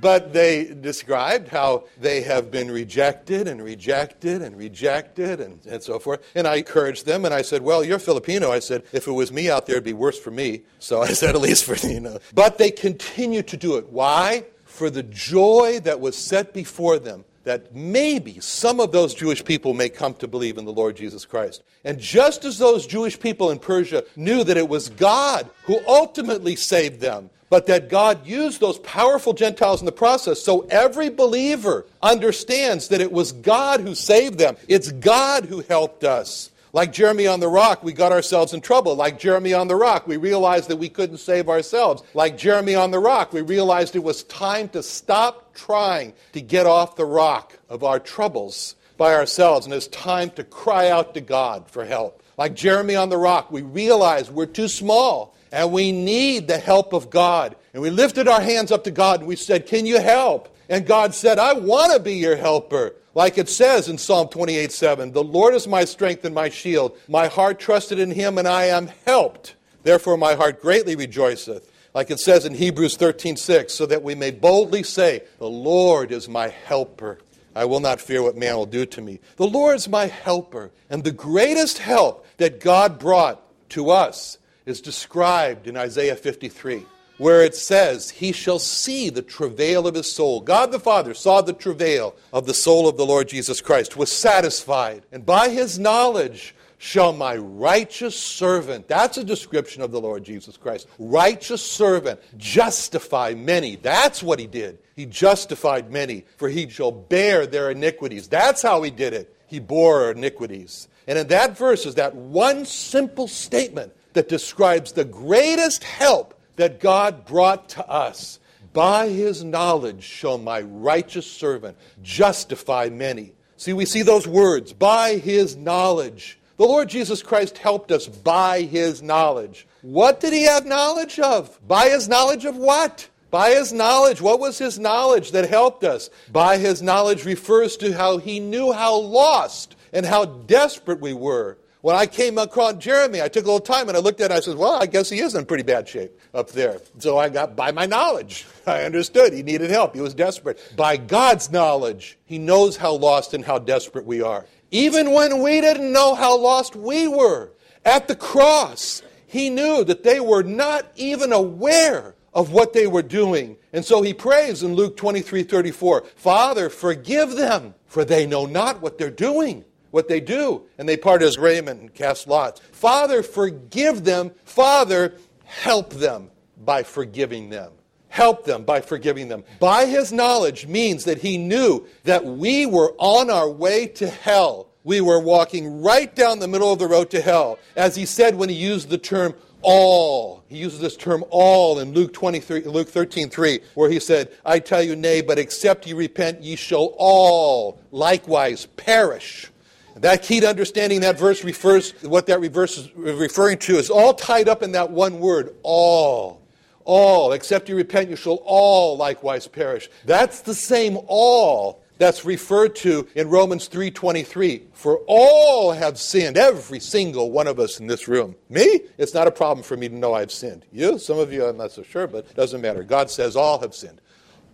but 0.00 0.32
they 0.32 0.74
described 0.74 1.48
how 1.48 1.84
they 2.00 2.22
have 2.22 2.50
been 2.50 2.70
rejected 2.70 3.46
and 3.46 3.62
rejected 3.62 4.42
and 4.42 4.56
rejected 4.56 5.40
and, 5.40 5.64
and 5.66 5.82
so 5.82 5.98
forth. 5.98 6.24
And 6.34 6.46
I 6.46 6.56
encouraged 6.56 7.04
them 7.04 7.24
and 7.24 7.34
I 7.34 7.42
said, 7.42 7.62
Well, 7.62 7.84
you're 7.84 7.98
Filipino. 7.98 8.50
I 8.50 8.58
said, 8.58 8.84
If 8.92 9.06
it 9.06 9.12
was 9.12 9.30
me 9.30 9.50
out 9.50 9.66
there, 9.66 9.76
it'd 9.76 9.84
be 9.84 9.92
worse 9.92 10.18
for 10.18 10.30
me. 10.30 10.62
So 10.78 11.02
I 11.02 11.08
said, 11.08 11.34
At 11.34 11.42
least 11.42 11.64
for 11.64 11.76
you 11.86 12.00
know. 12.00 12.18
But 12.34 12.56
they 12.56 12.70
continue 12.70 13.42
to 13.42 13.56
do 13.56 13.76
it. 13.76 13.90
Why? 13.90 14.44
For 14.74 14.90
the 14.90 15.04
joy 15.04 15.78
that 15.84 16.00
was 16.00 16.16
set 16.16 16.52
before 16.52 16.98
them 16.98 17.24
that 17.44 17.72
maybe 17.72 18.40
some 18.40 18.80
of 18.80 18.90
those 18.90 19.14
Jewish 19.14 19.44
people 19.44 19.72
may 19.72 19.88
come 19.88 20.14
to 20.14 20.26
believe 20.26 20.58
in 20.58 20.64
the 20.64 20.72
Lord 20.72 20.96
Jesus 20.96 21.24
Christ. 21.24 21.62
And 21.84 22.00
just 22.00 22.44
as 22.44 22.58
those 22.58 22.86
Jewish 22.86 23.20
people 23.20 23.52
in 23.52 23.60
Persia 23.60 24.02
knew 24.16 24.42
that 24.42 24.56
it 24.56 24.68
was 24.68 24.88
God 24.88 25.48
who 25.64 25.78
ultimately 25.86 26.56
saved 26.56 27.00
them, 27.00 27.30
but 27.50 27.66
that 27.66 27.88
God 27.88 28.26
used 28.26 28.60
those 28.60 28.78
powerful 28.80 29.32
Gentiles 29.32 29.80
in 29.80 29.86
the 29.86 29.92
process. 29.92 30.42
So 30.42 30.66
every 30.70 31.08
believer 31.08 31.86
understands 32.02 32.88
that 32.88 33.00
it 33.00 33.12
was 33.12 33.30
God 33.30 33.80
who 33.80 33.94
saved 33.94 34.38
them. 34.38 34.56
It's 34.66 34.90
God 34.90 35.44
who 35.44 35.60
helped 35.60 36.02
us. 36.02 36.50
Like 36.74 36.92
Jeremy 36.92 37.28
on 37.28 37.38
the 37.38 37.46
rock, 37.46 37.84
we 37.84 37.92
got 37.92 38.10
ourselves 38.10 38.52
in 38.52 38.60
trouble. 38.60 38.96
Like 38.96 39.16
Jeremy 39.16 39.54
on 39.54 39.68
the 39.68 39.76
rock, 39.76 40.08
we 40.08 40.16
realized 40.16 40.68
that 40.68 40.76
we 40.76 40.88
couldn't 40.88 41.18
save 41.18 41.48
ourselves. 41.48 42.02
Like 42.14 42.36
Jeremy 42.36 42.74
on 42.74 42.90
the 42.90 42.98
rock, 42.98 43.32
we 43.32 43.42
realized 43.42 43.94
it 43.94 44.02
was 44.02 44.24
time 44.24 44.68
to 44.70 44.82
stop 44.82 45.54
trying 45.54 46.14
to 46.32 46.40
get 46.40 46.66
off 46.66 46.96
the 46.96 47.04
rock 47.04 47.56
of 47.68 47.84
our 47.84 48.00
troubles 48.00 48.74
by 48.96 49.14
ourselves, 49.14 49.66
and 49.66 49.74
it's 49.74 49.86
time 49.86 50.30
to 50.30 50.42
cry 50.42 50.90
out 50.90 51.14
to 51.14 51.20
God 51.20 51.70
for 51.70 51.84
help. 51.84 52.24
Like 52.36 52.56
Jeremy 52.56 52.96
on 52.96 53.08
the 53.08 53.18
rock, 53.18 53.52
we 53.52 53.62
realized 53.62 54.32
we're 54.32 54.46
too 54.46 54.66
small 54.66 55.36
and 55.52 55.70
we 55.70 55.92
need 55.92 56.48
the 56.48 56.58
help 56.58 56.92
of 56.92 57.08
God. 57.08 57.54
And 57.72 57.82
we 57.82 57.90
lifted 57.90 58.26
our 58.26 58.40
hands 58.40 58.72
up 58.72 58.82
to 58.84 58.90
God 58.90 59.20
and 59.20 59.28
we 59.28 59.36
said, 59.36 59.66
Can 59.66 59.86
you 59.86 60.00
help? 60.00 60.53
And 60.68 60.86
God 60.86 61.14
said, 61.14 61.38
I 61.38 61.52
want 61.52 61.92
to 61.92 62.00
be 62.00 62.14
your 62.14 62.36
helper. 62.36 62.94
Like 63.14 63.38
it 63.38 63.48
says 63.48 63.88
in 63.88 63.98
Psalm 63.98 64.28
28 64.28 64.72
7, 64.72 65.12
The 65.12 65.22
Lord 65.22 65.54
is 65.54 65.68
my 65.68 65.84
strength 65.84 66.24
and 66.24 66.34
my 66.34 66.48
shield. 66.48 66.96
My 67.08 67.28
heart 67.28 67.60
trusted 67.60 67.98
in 67.98 68.10
him, 68.10 68.38
and 68.38 68.48
I 68.48 68.64
am 68.64 68.90
helped. 69.06 69.54
Therefore, 69.82 70.16
my 70.16 70.34
heart 70.34 70.60
greatly 70.60 70.96
rejoiceth. 70.96 71.70
Like 71.94 72.10
it 72.10 72.18
says 72.18 72.44
in 72.44 72.54
Hebrews 72.54 72.96
13 72.96 73.36
6, 73.36 73.72
so 73.72 73.86
that 73.86 74.02
we 74.02 74.14
may 74.14 74.32
boldly 74.32 74.82
say, 74.82 75.22
The 75.38 75.48
Lord 75.48 76.10
is 76.10 76.28
my 76.28 76.48
helper. 76.48 77.18
I 77.54 77.66
will 77.66 77.80
not 77.80 78.00
fear 78.00 78.20
what 78.22 78.36
man 78.36 78.56
will 78.56 78.66
do 78.66 78.84
to 78.84 79.00
me. 79.00 79.20
The 79.36 79.46
Lord 79.46 79.76
is 79.76 79.88
my 79.88 80.06
helper. 80.06 80.72
And 80.90 81.04
the 81.04 81.12
greatest 81.12 81.78
help 81.78 82.26
that 82.38 82.60
God 82.60 82.98
brought 82.98 83.40
to 83.70 83.90
us 83.90 84.38
is 84.66 84.80
described 84.80 85.68
in 85.68 85.76
Isaiah 85.76 86.16
53, 86.16 86.84
where 87.24 87.42
it 87.42 87.54
says, 87.54 88.10
He 88.10 88.32
shall 88.32 88.58
see 88.58 89.08
the 89.08 89.22
travail 89.22 89.86
of 89.86 89.94
his 89.94 90.12
soul. 90.12 90.42
God 90.42 90.70
the 90.72 90.78
Father 90.78 91.14
saw 91.14 91.40
the 91.40 91.54
travail 91.54 92.14
of 92.34 92.44
the 92.44 92.52
soul 92.52 92.86
of 92.86 92.98
the 92.98 93.06
Lord 93.06 93.28
Jesus 93.28 93.62
Christ, 93.62 93.96
was 93.96 94.12
satisfied, 94.12 95.06
and 95.10 95.24
by 95.24 95.48
his 95.48 95.78
knowledge 95.78 96.54
shall 96.76 97.14
my 97.14 97.34
righteous 97.34 98.14
servant, 98.14 98.88
that's 98.88 99.16
a 99.16 99.24
description 99.24 99.80
of 99.80 99.90
the 99.90 100.02
Lord 100.02 100.22
Jesus 100.22 100.58
Christ, 100.58 100.86
righteous 100.98 101.64
servant, 101.64 102.20
justify 102.36 103.32
many. 103.32 103.76
That's 103.76 104.22
what 104.22 104.38
he 104.38 104.46
did. 104.46 104.78
He 104.94 105.06
justified 105.06 105.90
many, 105.90 106.26
for 106.36 106.50
he 106.50 106.68
shall 106.68 106.92
bear 106.92 107.46
their 107.46 107.70
iniquities. 107.70 108.28
That's 108.28 108.60
how 108.60 108.82
he 108.82 108.90
did 108.90 109.14
it. 109.14 109.34
He 109.46 109.60
bore 109.60 110.04
our 110.04 110.10
iniquities. 110.10 110.88
And 111.06 111.18
in 111.18 111.28
that 111.28 111.56
verse 111.56 111.86
is 111.86 111.94
that 111.94 112.14
one 112.14 112.66
simple 112.66 113.28
statement 113.28 113.94
that 114.12 114.28
describes 114.28 114.92
the 114.92 115.06
greatest 115.06 115.84
help 115.84 116.33
that 116.56 116.80
God 116.80 117.26
brought 117.26 117.68
to 117.70 117.88
us. 117.88 118.38
By 118.72 119.08
his 119.08 119.44
knowledge 119.44 120.02
shall 120.02 120.36
my 120.36 120.60
righteous 120.60 121.30
servant 121.30 121.76
justify 122.02 122.88
many. 122.90 123.32
See, 123.56 123.72
we 123.72 123.84
see 123.84 124.02
those 124.02 124.26
words, 124.26 124.72
by 124.72 125.16
his 125.16 125.56
knowledge. 125.56 126.38
The 126.56 126.66
Lord 126.66 126.88
Jesus 126.88 127.22
Christ 127.22 127.58
helped 127.58 127.92
us 127.92 128.06
by 128.08 128.62
his 128.62 129.00
knowledge. 129.00 129.66
What 129.82 130.20
did 130.20 130.32
he 130.32 130.42
have 130.42 130.66
knowledge 130.66 131.18
of? 131.18 131.58
By 131.66 131.88
his 131.88 132.08
knowledge 132.08 132.44
of 132.44 132.56
what? 132.56 133.08
By 133.30 133.50
his 133.50 133.72
knowledge. 133.72 134.20
What 134.20 134.40
was 134.40 134.58
his 134.58 134.78
knowledge 134.78 135.32
that 135.32 135.48
helped 135.48 135.84
us? 135.84 136.10
By 136.32 136.58
his 136.58 136.82
knowledge 136.82 137.24
refers 137.24 137.76
to 137.78 137.92
how 137.92 138.18
he 138.18 138.40
knew 138.40 138.72
how 138.72 138.96
lost 138.96 139.76
and 139.92 140.06
how 140.06 140.24
desperate 140.24 141.00
we 141.00 141.12
were. 141.12 141.58
When 141.84 141.96
I 141.96 142.06
came 142.06 142.38
across 142.38 142.76
Jeremy, 142.76 143.20
I 143.20 143.28
took 143.28 143.44
a 143.44 143.46
little 143.46 143.60
time 143.60 143.88
and 143.88 143.96
I 143.98 144.00
looked 144.00 144.22
at 144.22 144.30
it. 144.30 144.34
I 144.34 144.40
said, 144.40 144.56
Well, 144.56 144.72
I 144.80 144.86
guess 144.86 145.10
he 145.10 145.20
is 145.20 145.34
in 145.34 145.44
pretty 145.44 145.64
bad 145.64 145.86
shape 145.86 146.18
up 146.32 146.48
there. 146.48 146.80
So 146.96 147.18
I 147.18 147.28
got, 147.28 147.56
by 147.56 147.72
my 147.72 147.84
knowledge, 147.84 148.46
I 148.66 148.84
understood 148.84 149.34
he 149.34 149.42
needed 149.42 149.68
help. 149.68 149.94
He 149.94 150.00
was 150.00 150.14
desperate. 150.14 150.58
By 150.76 150.96
God's 150.96 151.52
knowledge, 151.52 152.16
he 152.24 152.38
knows 152.38 152.78
how 152.78 152.94
lost 152.94 153.34
and 153.34 153.44
how 153.44 153.58
desperate 153.58 154.06
we 154.06 154.22
are. 154.22 154.46
Even 154.70 155.12
when 155.12 155.42
we 155.42 155.60
didn't 155.60 155.92
know 155.92 156.14
how 156.14 156.38
lost 156.38 156.74
we 156.74 157.06
were. 157.06 157.52
At 157.84 158.08
the 158.08 158.16
cross, 158.16 159.02
he 159.26 159.50
knew 159.50 159.84
that 159.84 160.04
they 160.04 160.20
were 160.20 160.42
not 160.42 160.90
even 160.96 161.34
aware 161.34 162.14
of 162.32 162.50
what 162.50 162.72
they 162.72 162.86
were 162.86 163.02
doing. 163.02 163.58
And 163.74 163.84
so 163.84 164.00
he 164.00 164.14
prays 164.14 164.62
in 164.62 164.74
Luke 164.74 164.96
23 164.96 165.42
34, 165.42 166.04
Father, 166.16 166.70
forgive 166.70 167.32
them, 167.32 167.74
for 167.84 168.06
they 168.06 168.24
know 168.24 168.46
not 168.46 168.80
what 168.80 168.96
they're 168.96 169.10
doing, 169.10 169.66
what 169.94 170.08
they 170.08 170.20
do. 170.20 170.64
And 170.76 170.88
they 170.88 170.96
part 170.96 171.22
as 171.22 171.38
raiment 171.38 171.80
and 171.80 171.94
cast 171.94 172.26
lots. 172.26 172.60
Father, 172.72 173.22
forgive 173.22 174.04
them. 174.04 174.32
Father, 174.44 175.14
help 175.44 175.94
them 175.94 176.30
by 176.64 176.82
forgiving 176.82 177.48
them. 177.48 177.70
Help 178.08 178.44
them 178.44 178.64
by 178.64 178.80
forgiving 178.80 179.28
them. 179.28 179.44
By 179.60 179.86
his 179.86 180.12
knowledge 180.12 180.66
means 180.66 181.04
that 181.04 181.18
he 181.18 181.38
knew 181.38 181.86
that 182.02 182.24
we 182.24 182.66
were 182.66 182.94
on 182.98 183.30
our 183.30 183.48
way 183.48 183.86
to 183.86 184.08
hell. 184.08 184.68
We 184.82 185.00
were 185.00 185.20
walking 185.20 185.80
right 185.80 186.14
down 186.14 186.40
the 186.40 186.48
middle 186.48 186.72
of 186.72 186.80
the 186.80 186.88
road 186.88 187.10
to 187.10 187.20
hell. 187.20 187.58
As 187.76 187.94
he 187.94 188.04
said 188.04 188.34
when 188.34 188.48
he 188.48 188.56
used 188.56 188.88
the 188.88 188.98
term 188.98 189.34
all. 189.62 190.44
He 190.48 190.58
uses 190.58 190.80
this 190.80 190.96
term 190.96 191.24
all 191.30 191.78
in 191.78 191.92
Luke 191.92 192.12
23, 192.12 192.62
Luke 192.64 192.88
13, 192.88 193.30
3, 193.30 193.60
where 193.74 193.90
he 193.90 193.98
said, 193.98 194.30
I 194.44 194.58
tell 194.58 194.82
you, 194.82 194.94
nay, 194.94 195.22
but 195.22 195.38
except 195.38 195.86
ye 195.86 195.94
repent, 195.94 196.42
ye 196.42 196.54
shall 196.54 196.94
all 196.98 197.80
likewise 197.90 198.66
perish. 198.66 199.50
That 199.96 200.22
key 200.22 200.40
to 200.40 200.48
understanding 200.48 201.00
that 201.00 201.18
verse 201.18 201.44
refers, 201.44 201.92
what 202.02 202.26
that 202.26 202.40
verse 202.40 202.78
is 202.78 202.94
referring 202.96 203.58
to 203.58 203.76
is 203.76 203.90
all 203.90 204.14
tied 204.14 204.48
up 204.48 204.62
in 204.62 204.72
that 204.72 204.90
one 204.90 205.20
word, 205.20 205.54
all. 205.62 206.42
All. 206.84 207.32
Except 207.32 207.68
you 207.68 207.76
repent, 207.76 208.10
you 208.10 208.16
shall 208.16 208.42
all 208.44 208.96
likewise 208.96 209.46
perish. 209.46 209.88
That's 210.04 210.40
the 210.40 210.54
same 210.54 210.98
all 211.06 211.82
that's 211.98 212.24
referred 212.24 212.74
to 212.76 213.06
in 213.14 213.28
Romans 213.30 213.68
3:23. 213.68 214.64
For 214.72 214.98
all 215.06 215.72
have 215.72 215.98
sinned, 215.98 216.36
every 216.36 216.80
single 216.80 217.30
one 217.30 217.46
of 217.46 217.60
us 217.60 217.78
in 217.78 217.86
this 217.86 218.08
room. 218.08 218.34
Me? 218.50 218.80
It's 218.98 219.14
not 219.14 219.28
a 219.28 219.30
problem 219.30 219.62
for 219.62 219.76
me 219.76 219.88
to 219.88 219.94
know 219.94 220.12
I've 220.12 220.32
sinned. 220.32 220.66
You? 220.72 220.98
Some 220.98 221.18
of 221.18 221.32
you 221.32 221.46
I'm 221.46 221.56
not 221.56 221.72
so 221.72 221.82
sure, 221.82 222.06
but 222.06 222.26
it 222.30 222.34
doesn't 222.34 222.60
matter. 222.60 222.82
God 222.82 223.10
says 223.10 223.36
all 223.36 223.60
have 223.60 223.74
sinned. 223.74 224.00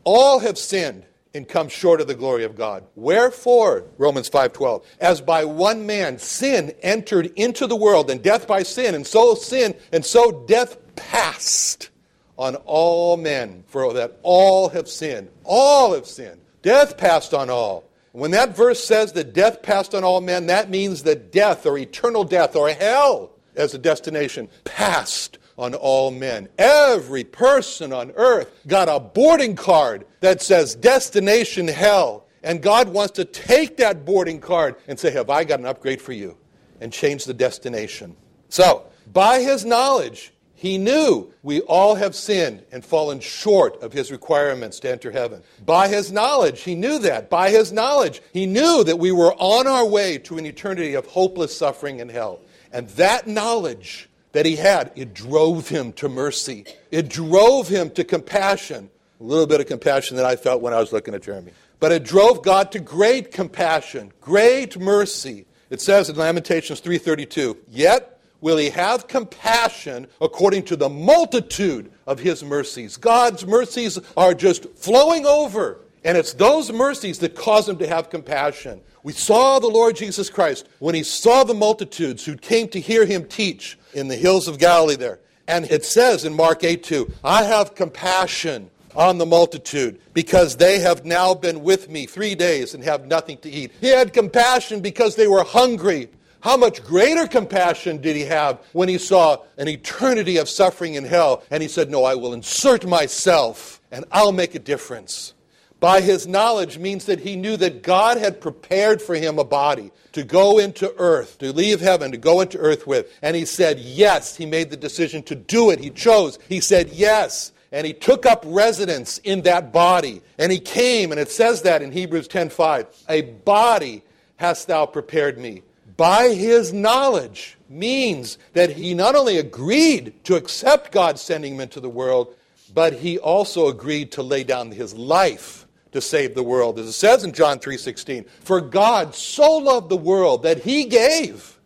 All 0.05 0.39
have 0.41 0.59
sinned 0.59 1.05
and 1.35 1.49
come 1.49 1.69
short 1.69 2.01
of 2.01 2.07
the 2.07 2.15
glory 2.15 2.45
of 2.45 2.57
God. 2.57 2.85
Wherefore, 2.97 3.85
Romans 3.99 4.29
5:12, 4.29 4.83
as 5.01 5.21
by 5.21 5.45
one 5.45 5.87
man 5.87 6.19
sin 6.19 6.75
entered 6.83 7.33
into 7.37 7.67
the 7.67 7.77
world 7.77 8.11
and 8.11 8.23
death 8.23 8.47
by 8.47 8.63
sin, 8.63 8.95
and 8.95 9.07
so 9.07 9.35
sin 9.35 9.75
and 9.93 10.05
so 10.05 10.33
death 10.33 10.77
passed 10.97 11.91
on 12.37 12.57
all 12.65 13.17
men, 13.17 13.65
for 13.67 13.93
that 13.93 14.19
all 14.23 14.71
have 14.71 14.89
sinned. 14.89 15.29
All 15.45 15.93
have 15.95 16.07
sinned. 16.07 16.41
Death 16.63 16.97
passed 16.97 17.35
on 17.35 17.51
all. 17.51 17.85
When 18.13 18.33
that 18.33 18.57
verse 18.57 18.83
says 18.83 19.13
that 19.13 19.33
death 19.33 19.63
passed 19.63 19.95
on 19.95 20.03
all 20.03 20.21
men, 20.21 20.47
that 20.47 20.69
means 20.69 21.05
that 21.05 21.31
death 21.31 21.65
or 21.65 21.79
eternal 21.79 22.25
death 22.25 22.57
or 22.57 22.71
hell 22.71 23.31
as 23.55 23.73
a 23.75 23.79
destination 23.79 24.49
passed 24.65 25.39
on 25.61 25.75
all 25.75 26.11
men. 26.11 26.49
Every 26.59 27.23
person 27.23 27.93
on 27.93 28.13
earth 28.17 28.51
got 28.67 28.89
a 28.89 28.99
boarding 28.99 29.55
card 29.55 30.07
that 30.21 30.43
says 30.43 30.75
destination 30.75 31.69
hell. 31.69 32.27
And 32.43 32.63
God 32.63 32.89
wants 32.89 33.13
to 33.13 33.27
take 33.27 33.77
that 33.77 34.07
boarding 34.07 34.41
card 34.41 34.77
and 34.89 34.99
say, 34.99 35.11
Have 35.11 35.29
I 35.29 35.45
got 35.45 35.61
an 35.61 35.67
upgrade 35.67 36.01
for 36.01 36.13
you? 36.13 36.37
And 36.81 36.91
change 36.91 37.27
the 37.27 37.35
destination. 37.35 38.17
So, 38.49 38.87
by 39.13 39.41
his 39.41 39.67
knowledge, 39.67 40.33
he 40.55 40.77
knew 40.77 41.33
we 41.43 41.63
all 41.63 41.95
have 41.95 42.15
sinned 42.15 42.65
and 42.71 42.85
fallen 42.85 43.21
short 43.21 43.83
of 43.83 43.95
his 43.95 44.11
requirements 44.11 44.79
to 44.81 44.91
enter 44.91 45.11
heaven. 45.11 45.43
By 45.65 45.89
his 45.89 46.13
knowledge, 46.13 46.63
he 46.63 46.75
knew 46.75 46.99
that. 46.99 47.31
By 47.31 47.51
his 47.51 47.73
knowledge, 47.73 48.21
he 48.33 48.45
knew 48.45 48.85
that 48.85 48.99
we 48.99 49.11
were 49.11 49.33
on 49.35 49.67
our 49.67 49.87
way 49.87 50.19
to 50.19 50.37
an 50.37 50.45
eternity 50.45 50.93
of 50.93 51.07
hopeless 51.07 51.57
suffering 51.57 52.01
in 52.01 52.11
hell. 52.11 52.41
And 52.73 52.89
that 52.91 53.27
knowledge 53.27 54.10
that 54.33 54.47
he 54.47 54.57
had, 54.57 54.93
it 54.97 55.15
drove 55.15 55.69
him 55.69 55.93
to 55.95 56.09
mercy. 56.09 56.65
It 56.91 57.09
drove 57.09 57.69
him 57.69 57.91
to 57.91 58.05
compassion. 58.05 58.91
A 59.21 59.25
little 59.25 59.47
bit 59.47 59.61
of 59.61 59.67
compassion 59.67 60.17
that 60.17 60.27
I 60.27 60.37
felt 60.37 60.63
when 60.63 60.73
I 60.73 60.81
was 60.81 60.93
looking 60.93 61.15
at 61.15 61.23
Jeremy. 61.23 61.53
But 61.79 61.93
it 61.93 62.05
drove 62.05 62.43
God 62.43 62.73
to 62.73 62.81
great 62.81 63.33
compassion, 63.33 64.13
great 64.21 64.79
mercy. 64.79 65.47
It 65.69 65.81
says 65.81 66.09
in 66.09 66.17
Lamentations 66.17 66.81
3:32, 66.81 67.57
"Yet 67.71 68.19
will 68.41 68.57
he 68.57 68.71
have 68.71 69.07
compassion 69.07 70.07
according 70.21 70.65
to 70.65 70.77
the 70.77 70.89
multitude 70.89 71.91
of 72.07 72.19
his 72.19 72.43
mercies. 72.43 72.97
God's 72.97 73.47
mercies 73.47 73.99
are 74.17 74.35
just 74.35 74.67
flowing 74.75 75.27
over. 75.27 75.81
And 76.03 76.19
it's 76.19 76.33
those 76.33 76.73
mercies 76.73 77.19
that 77.21 77.37
cause 77.37 77.69
him 77.69 77.77
to 77.79 77.87
have 77.87 78.11
compassion. 78.11 78.81
We 79.03 79.13
saw 79.13 79.59
the 79.59 79.69
Lord 79.69 79.97
Jesus 79.97 80.29
Christ 80.29 80.67
when 80.79 80.95
he 80.95 81.03
saw 81.03 81.45
the 81.45 81.55
multitudes 81.55 82.25
who 82.25 82.37
came 82.37 82.69
to 82.69 82.81
hear 82.81 83.05
him 83.05 83.27
teach 83.27 83.79
in 83.95 84.09
the 84.09 84.17
hills 84.17 84.49
of 84.49 84.59
Galilee 84.59 84.97
there. 84.97 85.21
And 85.47 85.71
it 85.71 85.85
says 85.85 86.25
in 86.25 86.35
Mark 86.35 86.65
8 86.65 86.83
2, 86.83 87.13
I 87.25 87.45
have 87.45 87.75
compassion 87.75 88.71
on 88.95 89.19
the 89.19 89.27
multitude 89.27 90.01
because 90.15 90.57
they 90.57 90.81
have 90.81 91.05
now 91.05 91.35
been 91.35 91.63
with 91.63 91.89
me 91.89 92.07
three 92.07 92.35
days 92.35 92.75
and 92.75 92.83
have 92.85 93.07
nothing 93.07 93.39
to 93.39 93.51
eat. 93.51 93.73
He 93.81 93.89
had 93.89 94.13
compassion 94.13 94.81
because 94.81 95.17
they 95.17 95.29
were 95.29 95.45
hungry 95.45 96.09
how 96.41 96.57
much 96.57 96.83
greater 96.83 97.27
compassion 97.27 97.99
did 97.99 98.17
he 98.17 98.23
have 98.23 98.61
when 98.73 98.89
he 98.89 98.97
saw 98.99 99.39
an 99.59 99.69
eternity 99.69 100.39
of 100.39 100.49
suffering 100.49 100.95
in 100.95 101.05
hell? 101.05 101.43
And 101.51 101.63
he 101.63 101.69
said, 101.69 101.91
No, 101.91 102.05
I 102.05 102.15
will 102.15 102.33
insert 102.33 102.87
myself 102.87 103.81
and 103.91 104.05
I'll 104.11 104.33
make 104.33 104.55
a 104.55 104.59
difference. 104.59 105.35
By 105.81 106.03
his 106.03 106.27
knowledge 106.27 106.79
means 106.79 107.07
that 107.07 107.21
he 107.21 107.37
knew 107.37 107.57
that 107.57 107.83
God 107.83 108.19
had 108.19 108.41
prepared 108.41 109.01
for 109.01 109.15
him 109.15 109.39
a 109.39 109.45
body 109.45 109.91
to 110.13 110.23
go 110.23 110.59
into 110.59 110.95
earth, 110.99 111.39
to 111.39 111.53
leave 111.53 111.81
heaven, 111.81 112.13
to 112.13 112.19
go 112.19 112.43
into 112.43 112.59
earth 112.59 112.87
with. 112.87 113.07
And 113.23 113.35
he 113.35 113.47
said, 113.47 113.79
Yes. 113.79 114.37
He 114.37 114.47
made 114.47 114.71
the 114.71 114.77
decision 114.77 115.23
to 115.25 115.35
do 115.35 115.71
it. 115.71 115.81
He 115.81 115.91
chose. 115.91 116.39
He 116.49 116.61
said, 116.61 116.91
Yes 116.91 117.53
and 117.73 117.87
he 117.87 117.93
took 117.93 118.27
up 118.27 118.43
residence 118.49 119.19
in 119.19 119.43
that 119.43 119.73
body 119.73 120.21
and 120.39 120.51
he 120.51 120.59
came 120.59 121.13
and 121.13 121.21
it 121.21 121.31
says 121.31 121.63
that 121.63 121.83
in 121.83 121.93
hebrews 121.93 122.27
10.5 122.27 123.05
a 123.09 123.23
body 123.23 124.03
hast 124.39 124.67
thou 124.67 124.85
prepared 124.85 125.39
me 125.39 125.63
by 126.01 126.31
his 126.31 126.73
knowledge 126.73 127.59
means 127.69 128.39
that 128.55 128.71
he 128.71 128.95
not 128.95 129.15
only 129.15 129.37
agreed 129.37 130.25
to 130.25 130.35
accept 130.35 130.93
God 130.93 131.19
sending 131.19 131.57
him 131.57 131.61
into 131.61 131.79
the 131.79 131.91
world, 131.91 132.35
but 132.73 132.95
he 132.95 133.19
also 133.19 133.69
agreed 133.69 134.11
to 134.13 134.23
lay 134.23 134.43
down 134.43 134.71
his 134.71 134.95
life 134.95 135.60
to 135.93 136.01
save 136.01 136.35
the 136.35 136.43
world. 136.43 136.79
As 136.79 136.87
it 136.87 136.93
says 136.93 137.25
in 137.25 137.33
John 137.33 137.59
3:16, 137.59 138.25
"For 138.43 138.61
God 138.61 139.15
so 139.15 139.59
loved 139.59 139.89
the 139.89 139.97
world 139.97 140.43
that 140.43 140.65
he 140.65 140.85
gave." 140.85 141.59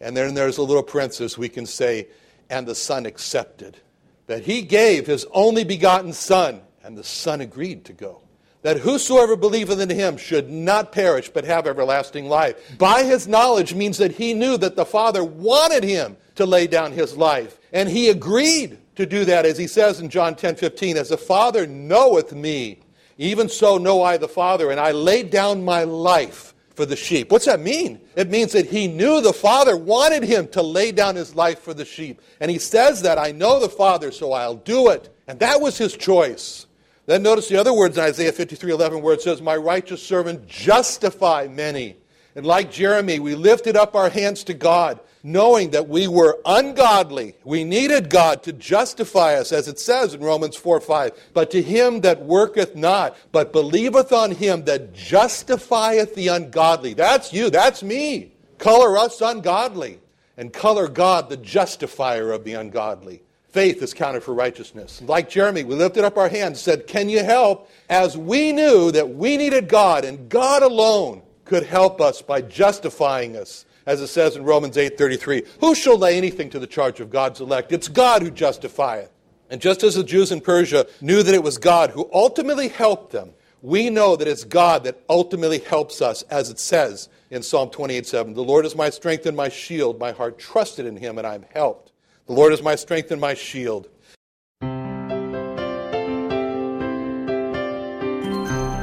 And 0.00 0.16
then 0.16 0.34
there's 0.34 0.58
a 0.58 0.62
little 0.62 0.82
parenthesis 0.82 1.38
we 1.38 1.48
can 1.48 1.66
say, 1.66 2.08
"and 2.50 2.66
the 2.66 2.74
Son 2.74 3.06
accepted." 3.06 3.78
That 4.26 4.44
he 4.44 4.62
gave 4.62 5.06
his 5.06 5.26
only 5.32 5.64
begotten 5.64 6.12
Son, 6.12 6.62
and 6.82 6.96
the 6.96 7.04
Son 7.04 7.40
agreed 7.40 7.84
to 7.86 7.92
go 7.92 8.22
that 8.62 8.78
whosoever 8.78 9.36
believeth 9.36 9.80
in 9.80 9.90
him 9.90 10.16
should 10.16 10.48
not 10.48 10.92
perish 10.92 11.28
but 11.28 11.44
have 11.44 11.66
everlasting 11.66 12.28
life. 12.28 12.56
By 12.78 13.02
his 13.02 13.28
knowledge 13.28 13.74
means 13.74 13.98
that 13.98 14.12
he 14.12 14.34
knew 14.34 14.56
that 14.56 14.76
the 14.76 14.86
Father 14.86 15.22
wanted 15.22 15.84
him 15.84 16.16
to 16.36 16.46
lay 16.46 16.66
down 16.66 16.92
his 16.92 17.16
life. 17.16 17.58
And 17.72 17.88
he 17.88 18.08
agreed 18.08 18.78
to 18.96 19.04
do 19.04 19.24
that, 19.24 19.44
as 19.44 19.58
he 19.58 19.66
says 19.66 20.00
in 20.00 20.08
John 20.08 20.36
10 20.36 20.54
15, 20.54 20.96
as 20.96 21.08
the 21.08 21.18
Father 21.18 21.66
knoweth 21.66 22.32
me, 22.32 22.78
even 23.18 23.48
so 23.48 23.78
know 23.78 24.02
I 24.02 24.16
the 24.16 24.28
Father, 24.28 24.70
and 24.70 24.80
I 24.80 24.92
laid 24.92 25.30
down 25.30 25.64
my 25.64 25.84
life 25.84 26.54
for 26.74 26.86
the 26.86 26.96
sheep. 26.96 27.30
What's 27.30 27.44
that 27.44 27.60
mean? 27.60 28.00
It 28.16 28.30
means 28.30 28.52
that 28.52 28.66
he 28.66 28.88
knew 28.88 29.20
the 29.20 29.32
Father 29.32 29.76
wanted 29.76 30.22
him 30.22 30.48
to 30.48 30.62
lay 30.62 30.92
down 30.92 31.16
his 31.16 31.34
life 31.34 31.60
for 31.60 31.74
the 31.74 31.84
sheep. 31.84 32.20
And 32.40 32.50
he 32.50 32.58
says 32.58 33.02
that, 33.02 33.18
I 33.18 33.32
know 33.32 33.60
the 33.60 33.68
Father, 33.68 34.10
so 34.10 34.32
I'll 34.32 34.56
do 34.56 34.88
it. 34.88 35.14
And 35.28 35.38
that 35.40 35.60
was 35.60 35.78
his 35.78 35.96
choice. 35.96 36.66
Then 37.06 37.22
notice 37.22 37.48
the 37.48 37.58
other 37.58 37.74
words 37.74 37.98
in 37.98 38.04
Isaiah 38.04 38.32
53 38.32 38.72
11 38.72 39.02
where 39.02 39.14
it 39.14 39.22
says, 39.22 39.42
My 39.42 39.56
righteous 39.56 40.02
servant 40.02 40.46
justify 40.46 41.48
many. 41.50 41.96
And 42.34 42.46
like 42.46 42.70
Jeremy, 42.70 43.18
we 43.18 43.34
lifted 43.34 43.76
up 43.76 43.94
our 43.94 44.08
hands 44.08 44.44
to 44.44 44.54
God, 44.54 45.00
knowing 45.22 45.70
that 45.70 45.88
we 45.88 46.08
were 46.08 46.38
ungodly. 46.44 47.34
We 47.44 47.64
needed 47.64 48.10
God 48.10 48.42
to 48.44 48.52
justify 48.52 49.34
us, 49.34 49.52
as 49.52 49.68
it 49.68 49.78
says 49.78 50.14
in 50.14 50.20
Romans 50.20 50.56
4 50.56 50.80
5. 50.80 51.12
But 51.34 51.50
to 51.52 51.62
him 51.62 52.00
that 52.00 52.22
worketh 52.22 52.74
not, 52.74 53.16
but 53.30 53.52
believeth 53.52 54.12
on 54.12 54.32
him 54.32 54.64
that 54.64 54.92
justifieth 54.92 56.14
the 56.14 56.28
ungodly. 56.28 56.94
That's 56.94 57.32
you, 57.32 57.50
that's 57.50 57.82
me. 57.82 58.32
Color 58.58 58.98
us 58.98 59.20
ungodly, 59.20 60.00
and 60.36 60.52
color 60.52 60.88
God 60.88 61.28
the 61.28 61.36
justifier 61.36 62.32
of 62.32 62.44
the 62.44 62.54
ungodly 62.54 63.22
faith 63.52 63.82
is 63.82 63.92
counted 63.92 64.22
for 64.22 64.32
righteousness. 64.32 65.02
Like 65.02 65.28
Jeremy, 65.28 65.62
we 65.62 65.74
lifted 65.74 66.04
up 66.04 66.16
our 66.16 66.28
hands 66.28 66.46
and 66.46 66.56
said, 66.56 66.86
Can 66.86 67.08
you 67.08 67.22
help? 67.22 67.70
As 67.88 68.16
we 68.16 68.50
knew 68.50 68.90
that 68.92 69.10
we 69.10 69.36
needed 69.36 69.68
God 69.68 70.04
and 70.04 70.28
God 70.28 70.62
alone 70.62 71.22
could 71.44 71.62
help 71.62 72.00
us 72.00 72.22
by 72.22 72.40
justifying 72.40 73.36
us. 73.36 73.66
As 73.86 74.00
it 74.00 74.08
says 74.08 74.36
in 74.36 74.44
Romans 74.44 74.76
8:33, 74.76 75.44
who 75.60 75.74
shall 75.74 75.98
lay 75.98 76.16
anything 76.16 76.50
to 76.50 76.58
the 76.58 76.66
charge 76.66 77.00
of 77.00 77.10
God's 77.10 77.40
elect? 77.40 77.72
It's 77.72 77.88
God 77.88 78.22
who 78.22 78.30
justifieth. 78.30 79.10
And 79.50 79.60
just 79.60 79.82
as 79.82 79.96
the 79.96 80.04
Jews 80.04 80.32
in 80.32 80.40
Persia 80.40 80.86
knew 81.00 81.22
that 81.22 81.34
it 81.34 81.42
was 81.42 81.58
God 81.58 81.90
who 81.90 82.08
ultimately 82.12 82.68
helped 82.68 83.12
them, 83.12 83.32
we 83.60 83.90
know 83.90 84.16
that 84.16 84.26
it's 84.26 84.44
God 84.44 84.84
that 84.84 85.00
ultimately 85.08 85.58
helps 85.58 86.02
us, 86.02 86.22
as 86.22 86.50
it 86.50 86.58
says 86.58 87.08
in 87.30 87.42
Psalm 87.42 87.70
28 87.70 88.06
7. 88.06 88.34
The 88.34 88.42
Lord 88.42 88.66
is 88.66 88.74
my 88.74 88.90
strength 88.90 89.26
and 89.26 89.36
my 89.36 89.48
shield. 89.48 89.98
My 89.98 90.12
heart 90.12 90.38
trusted 90.38 90.86
in 90.86 90.96
him, 90.96 91.18
and 91.18 91.26
I'm 91.26 91.44
helped. 91.54 91.92
The 92.26 92.32
Lord 92.32 92.52
is 92.52 92.62
my 92.62 92.74
strength 92.74 93.10
and 93.10 93.20
my 93.20 93.34
shield. 93.34 93.88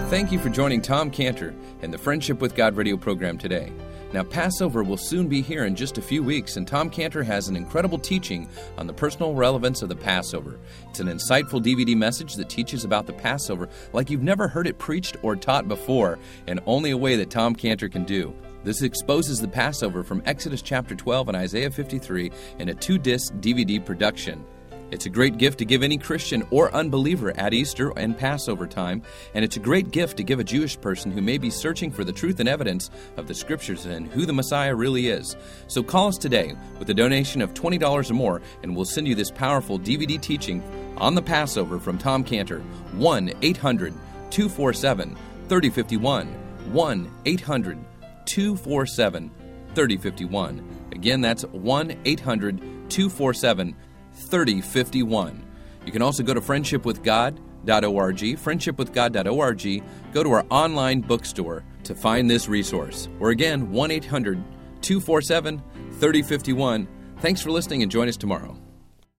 Thank 0.10 0.32
you 0.32 0.40
for 0.40 0.50
joining 0.50 0.82
Tom 0.82 1.12
Cantor 1.12 1.54
and 1.82 1.94
the 1.94 1.98
Friendship 1.98 2.42
with 2.42 2.56
God 2.56 2.76
radio 2.76 2.98
program 2.98 3.38
today. 3.38 3.72
Now, 4.12 4.24
Passover 4.24 4.84
will 4.84 4.98
soon 4.98 5.28
be 5.28 5.42
here 5.42 5.66
in 5.66 5.76
just 5.76 6.00
a 6.00 6.02
few 6.02 6.24
weeks, 6.24 6.58
and 6.58 6.68
Tom 6.68 6.90
Cantor 6.90 7.22
has 7.22 7.48
an 7.48 7.56
incredible 7.56 8.00
teaching 8.00 8.50
on 8.78 8.88
the 8.88 8.94
personal 8.94 9.36
relevance 9.36 9.84
of 9.84 9.90
the 9.90 9.96
Passover. 9.96 10.60
It's 10.90 11.00
an 11.00 11.08
insightful 11.08 11.64
DVD 11.64 11.96
message 11.96 12.34
that 12.36 12.50
teaches 12.50 12.86
about 12.86 13.06
the 13.06 13.14
Passover 13.14 13.70
like 13.94 14.10
you've 14.10 14.24
never 14.24 14.48
heard 14.48 14.66
it 14.66 14.80
preached 14.80 15.18
or 15.22 15.36
taught 15.36 15.68
before, 15.68 16.18
and 16.48 16.60
only 16.66 16.90
a 16.90 16.98
way 16.98 17.16
that 17.18 17.30
Tom 17.30 17.54
Cantor 17.54 17.88
can 17.88 18.04
do. 18.04 18.34
This 18.64 18.82
exposes 18.82 19.40
the 19.40 19.48
Passover 19.48 20.04
from 20.04 20.24
Exodus 20.26 20.64
chapter 20.64 20.96
12 20.96 21.30
and 21.30 21.38
Isaiah 21.38 21.70
53 21.70 22.32
in 22.58 22.70
a 22.70 22.74
two 22.74 22.98
disc 22.98 23.32
DVD 23.36 23.84
production. 23.84 24.44
It's 24.92 25.06
a 25.06 25.10
great 25.10 25.38
gift 25.38 25.60
to 25.60 25.66
give 25.66 25.84
any 25.84 25.98
Christian 25.98 26.44
or 26.50 26.74
unbeliever 26.74 27.32
at 27.38 27.54
Easter 27.54 27.92
and 27.98 28.18
Passover 28.18 28.66
time, 28.66 29.04
and 29.36 29.46
it's 29.46 29.56
a 29.56 29.60
great 29.60 29.92
gift 29.92 30.18
to 30.18 30.24
give 30.24 30.40
a 30.40 30.44
Jewish 30.44 30.80
person 30.82 31.12
who 31.12 31.22
may 31.22 31.38
be 31.38 31.52
searching 31.52 31.92
for 31.92 32.04
the 32.04 32.12
truth 32.12 32.40
and 32.40 32.50
evidence 32.50 32.90
of 33.16 33.28
the 33.28 33.36
Scriptures 33.36 33.86
and 33.86 34.08
who 34.08 34.26
the 34.26 34.34
Messiah 34.34 34.74
really 34.74 35.10
is. 35.10 35.36
So 35.68 35.84
call 35.84 36.08
us 36.08 36.18
today 36.18 36.56
with 36.80 36.90
a 36.90 36.94
donation 36.96 37.42
of 37.44 37.54
$20 37.54 38.10
or 38.10 38.14
more, 38.14 38.42
and 38.64 38.76
we'll 38.76 38.86
send 38.86 39.08
you 39.08 39.14
this 39.14 39.30
powerful 39.30 39.80
DVD 39.80 40.20
teaching 40.20 40.64
on 40.98 41.14
the 41.14 41.22
Passover 41.22 41.80
from 41.80 42.00
Tom 42.00 42.24
Cantor. 42.24 42.62
1 42.94 43.32
800 43.42 43.94
247 44.32 45.16
3051. 45.48 46.28
1 46.74 47.12
800 47.26 47.78
247 48.26 49.32
3051. 49.76 50.90
Again, 50.92 51.22
that's 51.22 51.44
1 51.44 51.96
800 52.06 52.58
247 52.90 53.76
3051. 54.20 55.46
You 55.86 55.92
can 55.92 56.02
also 56.02 56.24
go 56.24 56.34
to 56.34 56.42
friendshipwithgod.org, 56.42 58.18
friendshipwithgod.org, 58.18 59.84
go 60.14 60.24
to 60.24 60.32
our 60.32 60.46
online 60.50 61.02
bookstore 61.02 61.64
to 61.84 61.96
find 61.96 62.30
this 62.30 62.48
resource. 62.48 63.10
Or 63.20 63.32
again, 63.32 63.72
1 63.72 63.92
800 63.92 64.44
247 64.82 65.62
3051. 65.92 66.88
Thanks 67.20 67.42
for 67.42 67.52
listening 67.52 67.84
and 67.84 67.92
join 67.92 68.08
us 68.08 68.18
tomorrow. 68.18 68.58